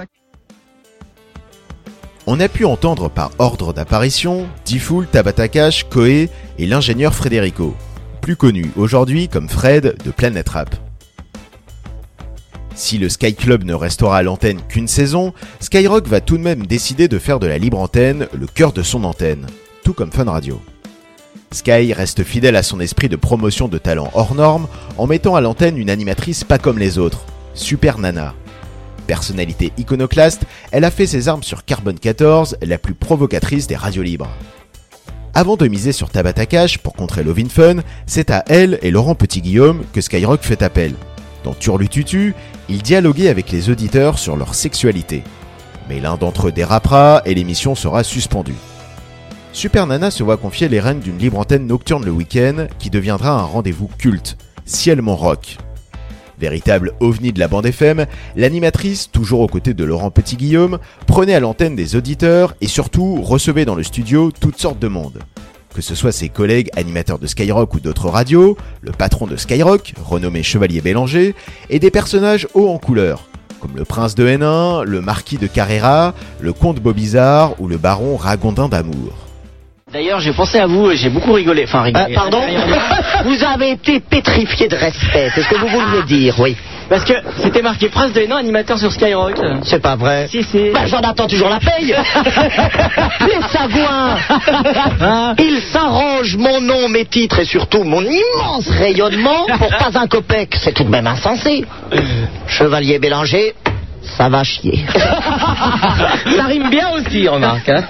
On 2.27 2.39
a 2.39 2.47
pu 2.47 2.65
entendre 2.65 3.09
par 3.09 3.31
ordre 3.39 3.73
d'apparition 3.73 4.45
Diffoul, 4.65 5.07
Tabata 5.07 5.47
Cash, 5.47 5.85
Koé 5.89 6.29
et 6.59 6.65
l'ingénieur 6.65 7.13
Frederico, 7.13 7.75
plus 8.21 8.35
connu 8.35 8.71
aujourd'hui 8.77 9.27
comme 9.29 9.49
Fred 9.49 9.95
de 10.05 10.11
Planet 10.11 10.47
Rap. 10.49 10.75
Si 12.75 12.97
le 12.97 13.07
Sky 13.07 13.35
Club 13.35 13.63
ne 13.63 13.73
restera 13.73 14.17
à 14.17 14.23
l'antenne 14.23 14.61
qu'une 14.67 14.87
saison, 14.87 15.33
Skyrock 15.59 16.07
va 16.07 16.21
tout 16.21 16.37
de 16.37 16.43
même 16.43 16.65
décider 16.65 17.07
de 17.07 17.19
faire 17.19 17.39
de 17.39 17.47
la 17.47 17.59
libre 17.59 17.79
antenne 17.79 18.27
le 18.33 18.47
cœur 18.47 18.73
de 18.73 18.81
son 18.81 19.03
antenne, 19.03 19.45
tout 19.83 19.93
comme 19.93 20.11
Fun 20.11 20.25
Radio. 20.25 20.59
Sky 21.51 21.93
reste 21.93 22.23
fidèle 22.23 22.55
à 22.55 22.63
son 22.63 22.79
esprit 22.79 23.09
de 23.09 23.15
promotion 23.15 23.67
de 23.67 23.77
talents 23.77 24.09
hors 24.15 24.33
normes 24.33 24.67
en 24.97 25.05
mettant 25.05 25.35
à 25.35 25.41
l'antenne 25.41 25.77
une 25.77 25.91
animatrice 25.91 26.43
pas 26.43 26.57
comme 26.57 26.79
les 26.79 26.97
autres, 26.97 27.25
Super 27.53 27.99
Nana. 27.99 28.33
Personnalité 29.05 29.71
iconoclaste, 29.77 30.43
elle 30.71 30.85
a 30.85 30.91
fait 30.91 31.05
ses 31.05 31.27
armes 31.27 31.43
sur 31.43 31.65
Carbone 31.65 31.99
14, 31.99 32.57
la 32.63 32.79
plus 32.79 32.95
provocatrice 32.95 33.67
des 33.67 33.75
radios 33.75 34.01
libres. 34.01 34.29
Avant 35.35 35.57
de 35.57 35.67
miser 35.67 35.91
sur 35.91 36.09
Tabata 36.09 36.47
Cash 36.47 36.79
pour 36.79 36.93
contrer 36.93 37.23
Lovin 37.23 37.49
Fun, 37.49 37.77
c'est 38.07 38.31
à 38.31 38.43
elle 38.47 38.79
et 38.81 38.91
Laurent 38.91 39.15
Petit-Guillaume 39.15 39.83
que 39.93 40.01
Skyrock 40.01 40.41
fait 40.41 40.63
appel. 40.63 40.93
Dans 41.43 41.53
Turlututu, 41.53 42.33
ils 42.69 42.81
dialoguaient 42.81 43.29
avec 43.29 43.51
les 43.51 43.69
auditeurs 43.69 44.19
sur 44.19 44.37
leur 44.37 44.55
sexualité. 44.55 45.23
Mais 45.89 45.99
l'un 45.99 46.17
d'entre 46.17 46.47
eux 46.47 46.51
dérapera 46.51 47.21
et 47.25 47.33
l'émission 47.33 47.75
sera 47.75 48.03
suspendue. 48.03 48.55
Super 49.51 49.85
Nana 49.85 50.09
se 50.09 50.23
voit 50.23 50.37
confier 50.37 50.69
les 50.69 50.79
rênes 50.79 50.99
d'une 50.99 51.17
libre 51.17 51.37
antenne 51.37 51.67
nocturne 51.67 52.05
le 52.05 52.11
week-end 52.11 52.67
qui 52.79 52.89
deviendra 52.89 53.31
un 53.31 53.43
rendez-vous 53.43 53.89
culte, 53.97 54.37
Ciel 54.65 55.01
Mon 55.01 55.15
Rock. 55.15 55.57
Véritable 56.39 56.93
ovni 56.99 57.31
de 57.31 57.39
la 57.39 57.47
bande 57.47 57.67
FM, 57.67 58.05
l'animatrice, 58.35 59.11
toujours 59.11 59.41
aux 59.41 59.47
côtés 59.47 59.73
de 59.73 59.83
Laurent 59.83 60.09
Petit-Guillaume, 60.09 60.79
prenait 61.05 61.35
à 61.35 61.39
l'antenne 61.39 61.75
des 61.75 61.95
auditeurs 61.95 62.55
et 62.61 62.67
surtout 62.67 63.21
recevait 63.21 63.65
dans 63.65 63.75
le 63.75 63.83
studio 63.83 64.31
toutes 64.31 64.59
sortes 64.59 64.79
de 64.79 64.87
monde. 64.87 65.19
Que 65.73 65.81
ce 65.81 65.95
soit 65.95 66.11
ses 66.11 66.29
collègues 66.29 66.69
animateurs 66.75 67.17
de 67.17 67.25
Skyrock 67.25 67.73
ou 67.73 67.79
d'autres 67.79 68.09
radios, 68.09 68.57
le 68.81 68.91
patron 68.91 69.25
de 69.25 69.35
Skyrock, 69.35 69.93
renommé 70.03 70.43
Chevalier 70.43 70.81
Bélanger, 70.81 71.33
et 71.69 71.79
des 71.79 71.89
personnages 71.89 72.47
hauts 72.53 72.69
en 72.69 72.77
couleur, 72.77 73.27
comme 73.59 73.75
le 73.75 73.83
prince 73.83 74.13
de 74.13 74.27
Hénin, 74.27 74.83
le 74.83 75.01
marquis 75.01 75.37
de 75.37 75.47
Carrera, 75.47 76.13
le 76.41 76.53
comte 76.53 76.79
Bobizard 76.79 77.59
ou 77.59 77.67
le 77.67 77.77
baron 77.77 78.17
Ragondin 78.17 78.69
d'Amour. 78.69 79.22
D'ailleurs, 79.93 80.19
j'ai 80.19 80.31
pensé 80.33 80.57
à 80.57 80.65
vous 80.65 80.89
et 80.89 80.95
j'ai 80.97 81.09
beaucoup 81.09 81.33
rigolé. 81.33 81.65
Enfin, 81.65 81.83
rigolé. 81.83 82.05
Euh, 82.09 82.15
pardon 82.15 82.41
Vous 83.25 83.43
avez 83.43 83.69
été 83.71 83.99
pétrifié 83.99 84.67
de 84.67 84.75
respect, 84.75 85.29
c'est 85.35 85.43
ce 85.43 85.49
que 85.49 85.55
vous 85.55 85.67
vouliez 85.67 86.01
dire, 86.07 86.39
oui. 86.39 86.57
Parce 86.89 87.03
que 87.05 87.13
c'était 87.37 87.61
marqué 87.61 87.89
Prince 87.89 88.11
de 88.11 88.21
Hénin, 88.21 88.37
animateur 88.37 88.79
sur 88.79 88.91
Skyrock. 88.91 89.35
C'est 89.63 89.81
pas 89.81 89.95
vrai. 89.95 90.27
Si, 90.31 90.41
si. 90.43 90.71
Bah, 90.73 90.87
j'en 90.87 90.97
attends 91.01 91.27
toujours 91.27 91.47
la 91.47 91.59
paye 91.59 91.95
Les 93.21 93.41
sagouins 93.51 94.17
Ils 95.39 95.61
s'arrangent 95.71 96.37
mon 96.37 96.59
nom, 96.59 96.89
mes 96.89 97.05
titres 97.05 97.39
et 97.39 97.45
surtout 97.45 97.83
mon 97.83 98.01
immense 98.01 98.67
rayonnement 98.69 99.45
pour 99.59 99.69
pas 99.77 99.91
un 99.99 100.07
copec. 100.07 100.55
C'est 100.59 100.73
tout 100.73 100.83
de 100.83 100.89
même 100.89 101.05
insensé. 101.07 101.65
Chevalier 102.47 102.97
Bélanger, 102.97 103.53
ça 104.17 104.27
va 104.27 104.43
chier. 104.43 104.83
Ça 104.97 106.43
rime 106.47 106.69
bien 106.71 106.89
aussi, 106.95 107.27
remarque. 107.27 107.69
hein. 107.69 107.83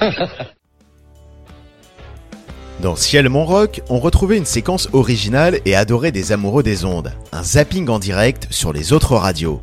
Dans 2.83 2.97
Ciel 2.97 3.29
Mon 3.29 3.45
Rock, 3.45 3.79
on 3.89 3.97
retrouvait 3.97 4.35
une 4.35 4.43
séquence 4.43 4.89
originale 4.91 5.59
et 5.63 5.73
adorée 5.73 6.11
des 6.11 6.33
amoureux 6.33 6.63
des 6.63 6.83
ondes, 6.83 7.13
un 7.31 7.41
zapping 7.41 7.87
en 7.87 7.97
direct 7.97 8.47
sur 8.49 8.73
les 8.73 8.91
autres 8.91 9.15
radios. 9.15 9.61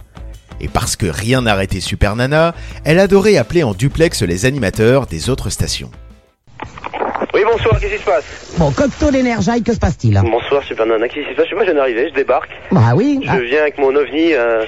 Et 0.58 0.68
parce 0.68 0.96
que 0.96 1.04
rien 1.04 1.42
n'arrêtait 1.42 1.80
Super 1.80 2.16
Nana, 2.16 2.54
elle 2.82 2.98
adorait 2.98 3.36
appeler 3.36 3.62
en 3.62 3.74
duplex 3.74 4.22
les 4.22 4.46
animateurs 4.46 5.04
des 5.04 5.28
autres 5.28 5.50
stations. 5.50 5.90
Oui, 7.34 7.42
bonsoir, 7.44 7.78
qu'est-ce 7.78 7.92
qui 7.92 8.00
se 8.00 8.06
passe? 8.06 8.24
Bon, 8.56 8.70
cocktail 8.72 9.12
d'énergie, 9.12 9.62
que 9.62 9.74
se 9.74 9.78
passe-t-il? 9.78 10.18
Bonsoir, 10.22 10.62
Super 10.62 10.86
Nana, 10.86 11.06
qu'est-ce 11.06 11.26
qui 11.26 11.32
se 11.32 11.36
passe? 11.36 11.44
Je 11.44 11.50
sais 11.50 11.56
pas, 11.56 11.66
je 11.66 11.72
viens 11.72 11.74
d'arriver, 11.74 12.08
je 12.08 12.14
débarque. 12.14 12.50
Bah 12.72 12.92
oui. 12.96 13.20
Je 13.22 13.40
viens 13.42 13.60
avec 13.60 13.76
mon 13.76 13.94
ovni 13.94 14.32
euh, 14.32 14.64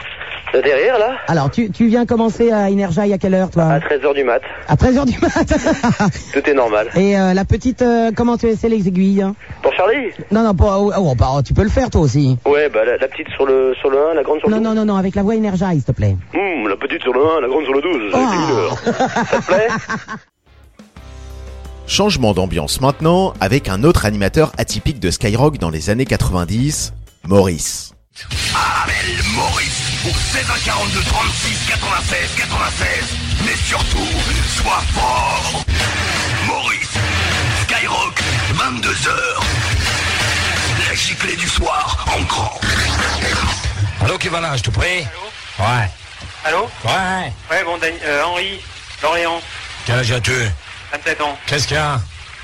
de 0.55 0.61
derrière, 0.61 0.99
là, 0.99 1.17
Alors, 1.29 1.51
tu, 1.51 1.71
tu 1.71 1.87
viens 1.87 2.05
commencer 2.07 2.51
à 2.51 2.71
Energy 2.71 3.13
à 3.13 3.19
quelle 3.19 3.35
heure, 3.35 3.51
toi 3.51 3.65
à 3.65 3.79
13h 3.79 4.15
du 4.15 4.25
mat. 4.25 4.43
À 4.69 4.75
13h 4.77 5.07
du 5.07 5.19
mat. 5.21 6.11
Tout 6.33 6.51
est 6.51 6.55
normal. 6.55 6.89
Et 6.95 7.19
euh, 7.19 7.33
la 7.35 7.45
petite, 7.45 7.83
euh, 7.83 8.11
comment 8.15 8.37
tu 8.37 8.47
essaies 8.47 8.69
les 8.69 8.87
aiguilles 8.87 9.23
hein 9.23 9.35
Pour 9.63 9.73
Charlie 9.75 10.11
Non, 10.31 10.43
non, 10.43 10.55
pas, 10.55 10.79
oh, 10.79 10.93
oh, 10.97 11.15
bah, 11.17 11.29
tu 11.45 11.55
peux 11.55 11.63
le 11.63 11.71
faire, 11.71 11.89
toi 11.91 12.03
aussi. 12.03 12.37
Ouais, 12.47 12.69
bah 12.69 12.85
la, 12.85 12.97
la 12.99 13.09
petite 13.09 13.29
sur 13.35 13.47
le, 13.47 13.75
sur 13.81 13.89
le 13.91 13.99
1, 14.11 14.15
la 14.15 14.23
grande 14.23 14.41
sur 14.41 14.49
le 14.49 14.57
Non, 14.57 14.61
12. 14.61 14.69
non, 14.69 14.75
non, 14.75 14.85
non, 14.93 14.97
avec 14.99 15.15
la 15.15 15.23
voix 15.23 15.35
Energy, 15.35 15.65
s'il 15.73 15.85
te 15.85 15.93
plaît. 15.93 16.17
Hum, 16.35 16.69
la 16.69 16.77
petite 16.77 17.03
sur 17.03 17.13
le 17.15 17.21
1, 17.21 17.41
la 17.41 17.49
grande 17.49 17.65
sur 17.65 17.73
le 17.75 17.81
12. 17.83 18.13
Ça 18.13 18.19
a 18.19 18.23
été 18.23 18.37
une 18.37 18.59
heure. 18.59 18.79
Ça 19.31 19.37
te 19.39 19.47
plaît 19.47 19.69
Changement 21.87 22.33
d'ambiance 22.33 22.81
maintenant 22.81 23.35
avec 23.41 23.69
un 23.69 23.83
autre 23.85 24.07
animateur 24.07 24.53
atypique 24.57 25.01
de 25.01 25.11
Skyrock 25.11 25.59
dans 25.59 25.71
les 25.71 25.91
années 25.91 26.07
90, 26.07 26.95
Maurice. 27.27 27.93
Appelle 28.55 29.25
Maurice 29.35 29.82
au 30.05 30.13
16 30.33 30.47
1 30.51 30.59
42 30.65 31.01
36 31.05 31.59
96 31.69 32.19
96. 32.37 32.87
Mais 33.45 33.57
surtout, 33.57 34.09
sois 34.57 34.83
fort. 34.95 35.65
Maurice, 36.47 36.91
Skyrock, 37.63 38.21
22h. 38.55 39.11
La 40.89 40.95
giclée 40.95 41.37
du 41.37 41.49
soir 41.49 42.05
en 42.17 42.23
grand. 42.23 42.61
Allô, 44.05 44.19
Kevin, 44.19 44.41
je 44.57 44.63
te 44.63 44.71
prie 44.71 45.07
Ouais. 45.59 45.89
Allô? 46.45 46.69
Ouais. 46.85 47.33
Ouais, 47.51 47.65
bon, 47.65 47.79
Dani- 47.79 47.99
euh, 48.05 48.25
Henri, 48.25 48.61
d'Orléans, 49.01 49.41
Quel 49.87 49.99
âge 50.01 50.11
as-tu? 50.11 50.33
27 50.93 51.21
ans. 51.21 51.39
Qu'est-ce 51.47 51.69
qu'il 51.69 51.77
y 51.77 51.81
a? 51.81 52.01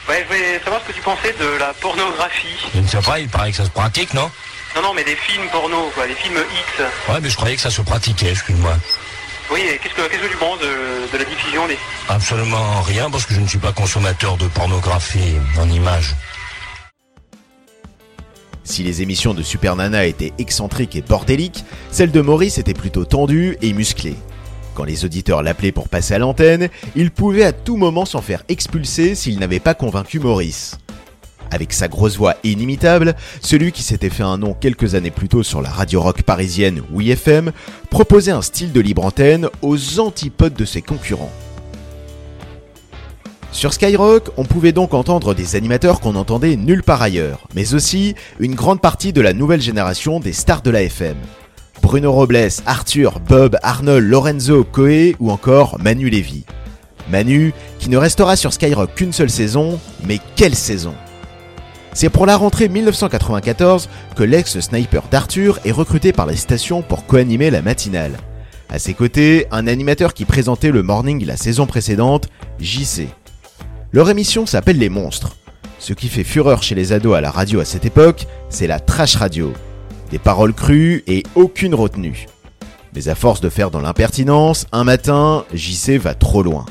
Ouais, 0.08 0.22
je 0.22 0.26
voulais 0.34 0.60
savoir 0.62 0.80
ce 0.82 0.88
que 0.88 0.96
tu 0.96 1.02
pensais 1.02 1.34
de 1.38 1.46
la 1.58 1.72
pornographie. 1.74 2.56
Je 2.74 2.80
ne 2.80 2.86
sais 2.86 3.00
pas, 3.00 3.18
il 3.18 3.28
paraît 3.28 3.50
que 3.50 3.56
ça 3.56 3.64
se 3.64 3.70
pratique, 3.70 4.14
non? 4.14 4.30
Non, 4.76 4.82
non, 4.82 4.94
mais 4.94 5.04
des 5.04 5.16
films 5.16 5.48
porno, 5.50 5.90
quoi, 5.94 6.06
des 6.06 6.14
films 6.14 6.36
X. 6.36 6.82
Ouais, 7.08 7.20
mais 7.20 7.30
je 7.30 7.36
croyais 7.36 7.56
que 7.56 7.62
ça 7.62 7.70
se 7.70 7.82
pratiquait, 7.82 8.30
excuse-moi. 8.30 8.76
Oui, 9.50 9.60
et 9.60 9.78
qu'est-ce 9.78 9.94
que, 9.94 10.08
qu'est-ce 10.08 10.22
que 10.22 10.30
tu 10.30 10.36
penses 10.36 10.58
de, 10.60 11.10
de 11.12 11.18
la 11.18 11.24
diffusion 11.24 11.66
des... 11.66 11.78
Absolument 12.08 12.82
rien, 12.82 13.10
parce 13.10 13.24
que 13.24 13.34
je 13.34 13.40
ne 13.40 13.46
suis 13.46 13.58
pas 13.58 13.72
consommateur 13.72 14.36
de 14.36 14.46
pornographie 14.46 15.36
en 15.58 15.68
images. 15.70 16.14
Si 18.62 18.82
les 18.82 19.00
émissions 19.00 19.32
de 19.32 19.42
Super 19.42 19.76
Nana 19.76 20.04
étaient 20.04 20.34
excentriques 20.36 20.94
et 20.96 21.00
bordéliques, 21.00 21.64
celles 21.90 22.10
de 22.10 22.20
Maurice 22.20 22.58
étaient 22.58 22.74
plutôt 22.74 23.06
tendues 23.06 23.56
et 23.62 23.72
musclées. 23.72 24.16
Quand 24.74 24.84
les 24.84 25.06
auditeurs 25.06 25.42
l'appelaient 25.42 25.72
pour 25.72 25.88
passer 25.88 26.12
à 26.14 26.18
l'antenne, 26.18 26.68
il 26.94 27.10
pouvait 27.10 27.44
à 27.44 27.52
tout 27.52 27.78
moment 27.78 28.04
s'en 28.04 28.20
faire 28.20 28.44
expulser 28.48 29.14
s'il 29.14 29.38
n'avait 29.38 29.58
pas 29.58 29.72
convaincu 29.72 30.20
Maurice. 30.20 30.76
Avec 31.50 31.72
sa 31.72 31.88
grosse 31.88 32.16
voix 32.16 32.34
inimitable, 32.44 33.14
celui 33.40 33.72
qui 33.72 33.82
s'était 33.82 34.10
fait 34.10 34.22
un 34.22 34.38
nom 34.38 34.54
quelques 34.54 34.94
années 34.94 35.10
plus 35.10 35.28
tôt 35.28 35.42
sur 35.42 35.62
la 35.62 35.70
radio 35.70 36.00
rock 36.00 36.22
parisienne 36.22 36.82
Oui 36.92 37.10
FM 37.10 37.52
proposait 37.90 38.32
un 38.32 38.42
style 38.42 38.72
de 38.72 38.80
libre 38.80 39.04
antenne 39.04 39.48
aux 39.62 40.00
antipodes 40.00 40.54
de 40.54 40.64
ses 40.64 40.82
concurrents. 40.82 41.32
Sur 43.50 43.72
Skyrock, 43.72 44.30
on 44.36 44.44
pouvait 44.44 44.72
donc 44.72 44.92
entendre 44.92 45.34
des 45.34 45.56
animateurs 45.56 46.00
qu'on 46.00 46.16
entendait 46.16 46.54
nulle 46.56 46.82
part 46.82 47.00
ailleurs, 47.00 47.48
mais 47.54 47.74
aussi 47.74 48.14
une 48.38 48.54
grande 48.54 48.80
partie 48.80 49.14
de 49.14 49.22
la 49.22 49.32
nouvelle 49.32 49.62
génération 49.62 50.20
des 50.20 50.34
stars 50.34 50.62
de 50.62 50.70
la 50.70 50.82
FM. 50.82 51.16
Bruno 51.80 52.12
Robles, 52.12 52.50
Arthur, 52.66 53.20
Bob, 53.20 53.56
Arnold, 53.62 54.06
Lorenzo, 54.06 54.64
Coé 54.64 55.16
ou 55.18 55.30
encore 55.30 55.78
Manu 55.80 56.10
Lévy. 56.10 56.44
Manu, 57.10 57.54
qui 57.78 57.88
ne 57.88 57.96
restera 57.96 58.36
sur 58.36 58.52
Skyrock 58.52 58.94
qu'une 58.94 59.14
seule 59.14 59.30
saison, 59.30 59.80
mais 60.04 60.18
quelle 60.36 60.54
saison 60.54 60.94
C'est 62.00 62.10
pour 62.10 62.26
la 62.26 62.36
rentrée 62.36 62.68
1994 62.68 63.88
que 64.14 64.22
l'ex-sniper 64.22 65.02
d'Arthur 65.10 65.58
est 65.64 65.72
recruté 65.72 66.12
par 66.12 66.26
la 66.26 66.36
station 66.36 66.80
pour 66.80 67.06
co-animer 67.06 67.50
la 67.50 67.60
matinale. 67.60 68.18
À 68.70 68.78
ses 68.78 68.94
côtés, 68.94 69.48
un 69.50 69.66
animateur 69.66 70.14
qui 70.14 70.24
présentait 70.24 70.70
le 70.70 70.84
morning 70.84 71.26
la 71.26 71.36
saison 71.36 71.66
précédente, 71.66 72.28
JC. 72.60 73.08
Leur 73.90 74.08
émission 74.10 74.46
s'appelle 74.46 74.78
Les 74.78 74.90
Monstres. 74.90 75.34
Ce 75.80 75.92
qui 75.92 76.06
fait 76.06 76.22
fureur 76.22 76.62
chez 76.62 76.76
les 76.76 76.92
ados 76.92 77.16
à 77.16 77.20
la 77.20 77.32
radio 77.32 77.58
à 77.58 77.64
cette 77.64 77.84
époque, 77.84 78.28
c'est 78.48 78.68
la 78.68 78.78
trash 78.78 79.16
radio. 79.16 79.52
Des 80.12 80.20
paroles 80.20 80.54
crues 80.54 81.02
et 81.08 81.24
aucune 81.34 81.74
retenue. 81.74 82.28
Mais 82.94 83.08
à 83.08 83.16
force 83.16 83.40
de 83.40 83.48
faire 83.48 83.72
dans 83.72 83.80
l'impertinence, 83.80 84.68
un 84.70 84.84
matin, 84.84 85.44
JC 85.52 85.98
va 85.98 86.14
trop 86.14 86.44
loin. 86.44 86.64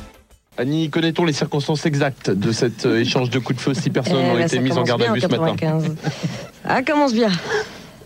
Annie, 0.60 0.90
connaît-on 0.90 1.24
les 1.24 1.34
circonstances 1.34 1.86
exactes 1.86 2.32
de 2.32 2.52
cet 2.52 2.86
euh, 2.86 3.00
échange 3.00 3.30
de 3.30 3.38
coups 3.38 3.58
de 3.58 3.62
feu 3.62 3.74
Six 3.76 3.92
personnes 3.92 4.24
Eh 4.24 4.32
ont 4.32 4.34
ben, 4.34 4.42
été 4.46 4.56
ça 4.56 4.62
mises 4.62 4.78
en 4.78 4.84
garde 4.84 5.02
à 5.04 5.06
bien 5.06 5.14
vue 5.14 5.22
ce 5.22 5.28
matin? 5.28 5.56
95. 5.56 5.96
Ah, 6.66 6.82
commence 6.82 7.14
bien. 7.14 7.30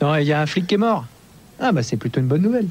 Non, 0.02 0.16
il 0.18 0.26
y 0.26 0.34
a 0.34 0.42
un 0.42 0.46
flic 0.46 0.68
qui 0.68 0.76
est 0.76 0.78
mort. 0.78 1.06
Ah 1.60 1.72
bah 1.72 1.82
c'est 1.84 1.96
plutôt 1.96 2.20
une 2.20 2.28
bonne 2.28 2.42
nouvelle. 2.42 2.68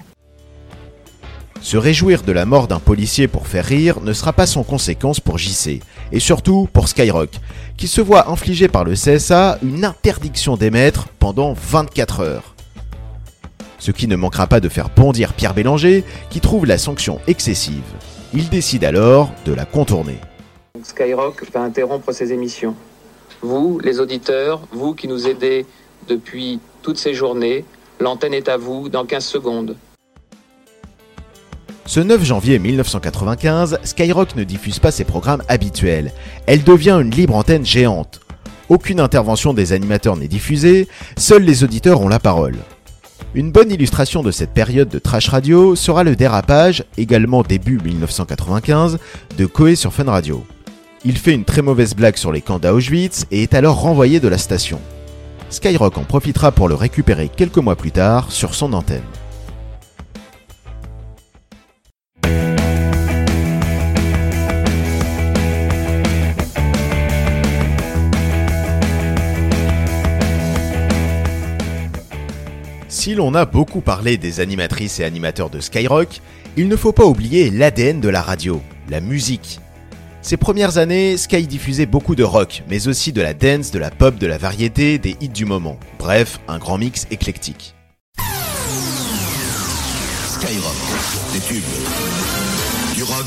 Se 1.62 1.76
réjouir 1.76 2.22
de 2.22 2.32
la 2.32 2.44
mort 2.44 2.68
d'un 2.68 2.78
policier 2.78 3.28
pour 3.28 3.46
faire 3.46 3.64
rire 3.64 4.00
ne 4.00 4.12
sera 4.12 4.32
pas 4.32 4.46
sans 4.46 4.64
conséquence 4.64 5.20
pour 5.20 5.38
JC, 5.38 5.80
et 6.10 6.20
surtout 6.20 6.68
pour 6.72 6.88
Skyrock, 6.88 7.30
qui 7.76 7.86
se 7.86 8.00
voit 8.00 8.30
infliger 8.30 8.68
par 8.68 8.84
le 8.84 8.92
CSA 8.94 9.58
une 9.62 9.84
interdiction 9.84 10.56
d'émettre 10.56 11.08
pendant 11.18 11.52
24 11.54 12.20
heures. 12.20 12.54
Ce 13.78 13.90
qui 13.92 14.06
ne 14.08 14.16
manquera 14.16 14.46
pas 14.46 14.60
de 14.60 14.68
faire 14.68 14.90
bondir 14.90 15.32
Pierre 15.32 15.54
Bélanger, 15.54 16.04
qui 16.30 16.40
trouve 16.40 16.66
la 16.66 16.76
sanction 16.78 17.18
excessive. 17.26 17.82
Il 18.32 18.48
décide 18.48 18.84
alors 18.84 19.32
de 19.44 19.52
la 19.52 19.64
contourner. 19.64 20.18
Skyrock 20.84 21.50
va 21.52 21.62
interrompre 21.62 22.12
ses 22.12 22.32
émissions. 22.32 22.76
Vous, 23.42 23.80
les 23.80 23.98
auditeurs, 23.98 24.60
vous 24.70 24.94
qui 24.94 25.08
nous 25.08 25.26
aidez 25.26 25.66
depuis 26.06 26.60
toutes 26.80 26.98
ces 26.98 27.12
journées, 27.12 27.64
l'antenne 27.98 28.32
est 28.32 28.48
à 28.48 28.56
vous 28.56 28.88
dans 28.88 29.04
15 29.04 29.24
secondes. 29.24 29.76
Ce 31.86 31.98
9 31.98 32.22
janvier 32.22 32.60
1995, 32.60 33.80
Skyrock 33.82 34.36
ne 34.36 34.44
diffuse 34.44 34.78
pas 34.78 34.92
ses 34.92 35.04
programmes 35.04 35.42
habituels. 35.48 36.12
Elle 36.46 36.62
devient 36.62 37.00
une 37.02 37.10
libre 37.10 37.34
antenne 37.34 37.66
géante. 37.66 38.20
Aucune 38.68 39.00
intervention 39.00 39.54
des 39.54 39.72
animateurs 39.72 40.16
n'est 40.16 40.28
diffusée, 40.28 40.86
seuls 41.16 41.42
les 41.42 41.64
auditeurs 41.64 42.00
ont 42.00 42.08
la 42.08 42.20
parole. 42.20 42.54
Une 43.32 43.52
bonne 43.52 43.70
illustration 43.70 44.24
de 44.24 44.32
cette 44.32 44.52
période 44.52 44.88
de 44.88 44.98
trash 44.98 45.28
radio 45.28 45.76
sera 45.76 46.02
le 46.02 46.16
dérapage, 46.16 46.82
également 46.98 47.42
début 47.42 47.78
1995, 47.78 48.98
de 49.38 49.46
Coé 49.46 49.76
sur 49.76 49.92
Fun 49.92 50.10
Radio. 50.10 50.44
Il 51.04 51.16
fait 51.16 51.32
une 51.32 51.44
très 51.44 51.62
mauvaise 51.62 51.94
blague 51.94 52.16
sur 52.16 52.32
les 52.32 52.40
camps 52.40 52.58
d'Auschwitz 52.58 53.26
et 53.30 53.44
est 53.44 53.54
alors 53.54 53.80
renvoyé 53.80 54.18
de 54.18 54.26
la 54.26 54.36
station. 54.36 54.80
Skyrock 55.48 55.96
en 55.96 56.02
profitera 56.02 56.50
pour 56.50 56.68
le 56.68 56.74
récupérer 56.74 57.28
quelques 57.28 57.58
mois 57.58 57.76
plus 57.76 57.92
tard 57.92 58.32
sur 58.32 58.52
son 58.52 58.72
antenne. 58.72 59.00
Si 72.90 73.14
l'on 73.14 73.36
a 73.36 73.44
beaucoup 73.44 73.82
parlé 73.82 74.16
des 74.16 74.40
animatrices 74.40 74.98
et 74.98 75.04
animateurs 75.04 75.48
de 75.48 75.60
Skyrock, 75.60 76.20
il 76.56 76.66
ne 76.66 76.74
faut 76.74 76.90
pas 76.90 77.04
oublier 77.04 77.48
l'ADN 77.48 78.00
de 78.00 78.08
la 78.08 78.20
radio, 78.20 78.60
la 78.88 79.00
musique. 79.00 79.60
Ces 80.22 80.36
premières 80.36 80.76
années, 80.76 81.16
Sky 81.16 81.46
diffusait 81.46 81.86
beaucoup 81.86 82.16
de 82.16 82.24
rock, 82.24 82.64
mais 82.68 82.88
aussi 82.88 83.12
de 83.12 83.22
la 83.22 83.32
dance, 83.32 83.70
de 83.70 83.78
la 83.78 83.92
pop, 83.92 84.16
de 84.16 84.26
la 84.26 84.38
variété, 84.38 84.98
des 84.98 85.16
hits 85.20 85.28
du 85.28 85.44
moment. 85.44 85.78
Bref, 86.00 86.40
un 86.48 86.58
grand 86.58 86.78
mix 86.78 87.06
éclectique. 87.12 87.76
Skyrock, 90.26 90.74
des 91.32 91.40
tubes, 91.40 91.62
du 92.96 93.04
rock 93.04 93.26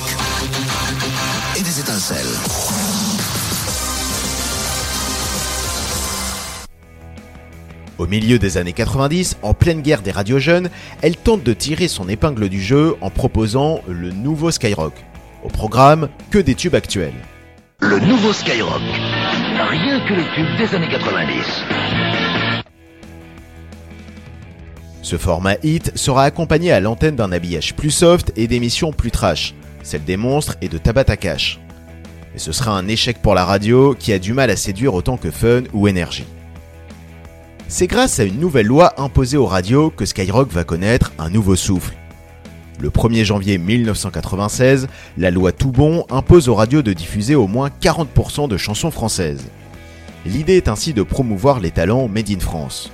et 1.58 1.62
des 1.62 1.80
étincelles. 1.80 2.83
Au 8.04 8.06
milieu 8.06 8.38
des 8.38 8.58
années 8.58 8.74
90, 8.74 9.38
en 9.44 9.54
pleine 9.54 9.80
guerre 9.80 10.02
des 10.02 10.12
radios 10.12 10.38
jeunes, 10.38 10.70
elle 11.02 11.16
tente 11.16 11.42
de 11.42 11.54
tirer 11.54 11.88
son 11.88 12.10
épingle 12.10 12.50
du 12.50 12.62
jeu 12.62 12.98
en 13.00 13.10
proposant 13.10 13.80
le 13.88 14.12
nouveau 14.12 14.52
Skyrock. 14.52 14.92
Au 15.42 15.48
programme, 15.48 16.10
que 16.30 16.38
des 16.38 16.54
tubes 16.54 16.76
actuels. 16.76 17.13
Le 17.80 18.00
nouveau 18.00 18.34
Skyrock. 18.34 18.82
Rien 19.70 20.06
que 20.06 20.16
les 20.16 20.26
tubes 20.36 20.58
des 20.58 20.76
années 20.76 20.89
90. 20.89 21.63
Ce 25.02 25.18
format 25.18 25.56
hit 25.63 25.98
sera 25.98 26.26
accompagné 26.26 26.74
à 26.74 26.82
l'antenne 26.82 27.16
d'un 27.16 27.32
habillage 27.32 27.74
plus 27.74 27.92
soft 27.92 28.34
et 28.36 28.48
d'émissions 28.48 28.92
plus 28.92 29.12
trash, 29.12 29.56
celle 29.82 30.04
des 30.04 30.18
monstres 30.18 30.58
et 30.60 30.68
de 30.68 30.78
Tabata 30.78 31.16
Cash. 31.16 31.62
Et 32.36 32.39
ce 32.39 32.52
sera 32.52 32.78
un 32.78 32.89
échec 32.89 33.22
pour 33.22 33.34
la 33.34 33.46
radio 33.46 33.96
qui 33.98 34.12
a 34.12 34.20
du 34.20 34.34
mal 34.34 34.50
à 34.50 34.58
séduire 34.58 34.94
autant 34.94 35.16
que 35.16 35.32
Fun 35.32 35.63
ou 35.72 35.88
Énergie. 35.88 36.26
C'est 37.67 37.88
grâce 37.88 38.19
à 38.19 38.23
une 38.23 38.39
nouvelle 38.39 38.67
loi 38.67 38.93
imposée 39.02 39.38
aux 39.38 39.45
radios 39.45 39.89
que 39.89 40.06
Skyrock 40.06 40.52
va 40.52 40.63
connaître 40.63 41.12
un 41.17 41.30
nouveau 41.30 41.56
souffle. 41.56 41.95
Le 42.80 42.89
1er 42.89 43.23
janvier 43.23 43.58
1996, 43.58 44.88
la 45.17 45.32
loi 45.32 45.52
Toubon 45.52 46.06
impose 46.10 46.49
aux 46.49 46.56
radios 46.56 46.82
de 46.82 46.93
diffuser 46.93 47.36
au 47.36 47.47
moins 47.47 47.69
40% 47.82 48.47
de 48.47 48.58
chansons 48.58 48.91
françaises. 48.91 49.47
L'idée 50.26 50.58
est 50.58 50.67
ainsi 50.67 50.93
de 50.93 51.04
promouvoir 51.04 51.60
les 51.60 51.71
talents 51.71 52.08
made 52.08 52.30
in 52.30 52.39
France. 52.39 52.91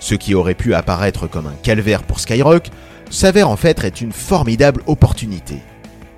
Ce 0.00 0.14
qui 0.14 0.34
aurait 0.34 0.54
pu 0.54 0.74
apparaître 0.74 1.26
comme 1.26 1.46
un 1.46 1.56
calvaire 1.62 2.02
pour 2.02 2.20
Skyrock 2.20 2.68
s'avère 3.10 3.48
en 3.48 3.56
fait 3.56 3.82
être 3.84 4.00
une 4.00 4.12
formidable 4.12 4.82
opportunité. 4.86 5.56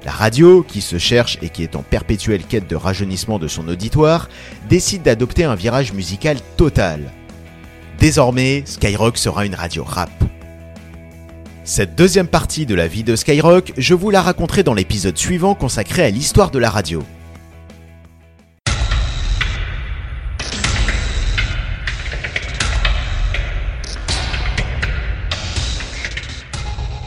La 0.04 0.12
radio, 0.12 0.62
qui 0.62 0.80
se 0.80 0.98
cherche 0.98 1.38
et 1.42 1.50
qui 1.50 1.62
est 1.62 1.76
en 1.76 1.82
perpétuelle 1.82 2.44
quête 2.44 2.68
de 2.68 2.76
rajeunissement 2.76 3.38
de 3.38 3.48
son 3.48 3.68
auditoire, 3.68 4.28
décide 4.68 5.02
d'adopter 5.02 5.44
un 5.44 5.54
virage 5.54 5.92
musical 5.92 6.38
total. 6.56 7.10
Désormais, 8.00 8.62
Skyrock 8.64 9.18
sera 9.18 9.44
une 9.44 9.54
radio 9.54 9.84
rap. 9.84 10.08
Cette 11.64 11.96
deuxième 11.96 12.28
partie 12.28 12.64
de 12.64 12.74
la 12.74 12.88
vie 12.88 13.04
de 13.04 13.14
Skyrock, 13.14 13.74
je 13.76 13.92
vous 13.92 14.08
la 14.08 14.22
raconterai 14.22 14.62
dans 14.62 14.72
l'épisode 14.72 15.18
suivant 15.18 15.54
consacré 15.54 16.04
à 16.04 16.08
l'histoire 16.08 16.50
de 16.50 16.58
la 16.58 16.70
radio. 16.70 17.02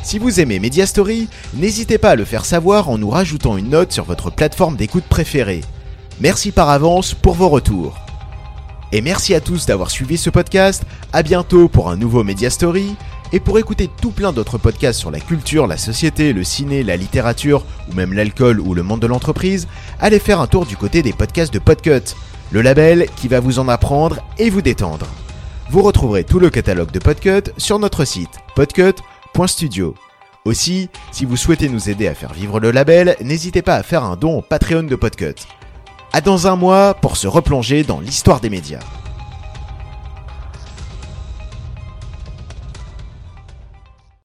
Si 0.03 0.19
vous 0.19 0.39
aimez 0.39 0.60
Mediastory, 0.60 1.27
n'hésitez 1.56 1.97
pas 1.97 2.12
à 2.12 2.15
le 2.15 2.23
faire 2.23 2.45
savoir 2.45 2.91
en 2.91 2.99
nous 2.99 3.10
rajoutant 3.10 3.58
une 3.58 3.69
note 3.69 3.91
sur 3.91 4.06
votre 4.06 4.29
plateforme 4.29 4.75
d'écoute 4.75 5.06
préférée. 5.06 5.62
Merci 6.21 6.51
par 6.51 6.69
avance 6.69 7.15
pour 7.15 7.34
vos 7.34 7.49
retours. 7.49 8.03
Et 8.95 9.01
merci 9.01 9.34
à 9.34 9.41
tous 9.41 9.65
d'avoir 9.65 9.89
suivi 9.89 10.19
ce 10.19 10.29
podcast, 10.29 10.84
à 11.13 11.23
bientôt 11.23 11.67
pour 11.67 11.89
un 11.89 11.97
nouveau 11.97 12.23
Mediastory, 12.23 12.95
Et 13.32 13.39
pour 13.39 13.58
écouter 13.58 13.89
tout 13.99 14.12
plein 14.12 14.32
d'autres 14.32 14.60
podcasts 14.60 14.99
sur 14.99 15.10
la 15.10 15.19
culture, 15.19 15.65
la 15.65 15.77
société, 15.77 16.32
le 16.32 16.43
ciné, 16.43 16.84
la 16.84 16.95
littérature, 16.95 17.65
ou 17.89 17.95
même 17.95 18.13
l'alcool 18.13 18.60
ou 18.60 18.75
le 18.75 18.84
monde 18.84 18.99
de 18.99 19.08
l'entreprise, 19.08 19.67
allez 19.99 20.19
faire 20.19 20.39
un 20.39 20.45
tour 20.45 20.67
du 20.67 20.77
côté 20.77 21.01
des 21.01 21.13
podcasts 21.13 21.51
de 21.51 21.58
Podcut, 21.58 22.13
le 22.51 22.62
label 22.62 23.08
qui 23.15 23.27
va 23.27 23.39
vous 23.39 23.58
en 23.58 23.67
apprendre 23.67 24.19
et 24.38 24.51
vous 24.51 24.62
détendre. 24.62 25.08
Vous 25.71 25.82
retrouverez 25.82 26.23
tout 26.23 26.38
le 26.38 26.51
catalogue 26.51 26.91
de 26.91 26.99
Podcut 26.99 27.51
sur 27.58 27.79
notre 27.79 28.06
site 28.06 28.29
podcut.studio. 28.56 29.95
Aussi, 30.45 30.89
si 31.12 31.25
vous 31.25 31.38
souhaitez 31.38 31.69
nous 31.69 31.89
aider 31.89 32.08
à 32.08 32.13
faire 32.13 32.34
vivre 32.34 32.60
le 32.60 32.69
label, 32.69 33.15
n'hésitez 33.23 33.63
pas 33.63 33.77
à 33.77 33.82
faire 33.82 34.03
un 34.03 34.15
don 34.15 34.38
au 34.38 34.41
Patreon 34.43 34.84
de 34.84 34.95
Podcut. 34.95 35.47
À 36.15 36.21
dans 36.21 36.45
un 36.45 36.56
mois 36.56 36.93
pour 36.93 37.17
se 37.17 37.28
replonger 37.28 37.84
dans 37.84 37.99
l'histoire 37.99 38.39
des 38.39 38.52
médias. 38.52 39.03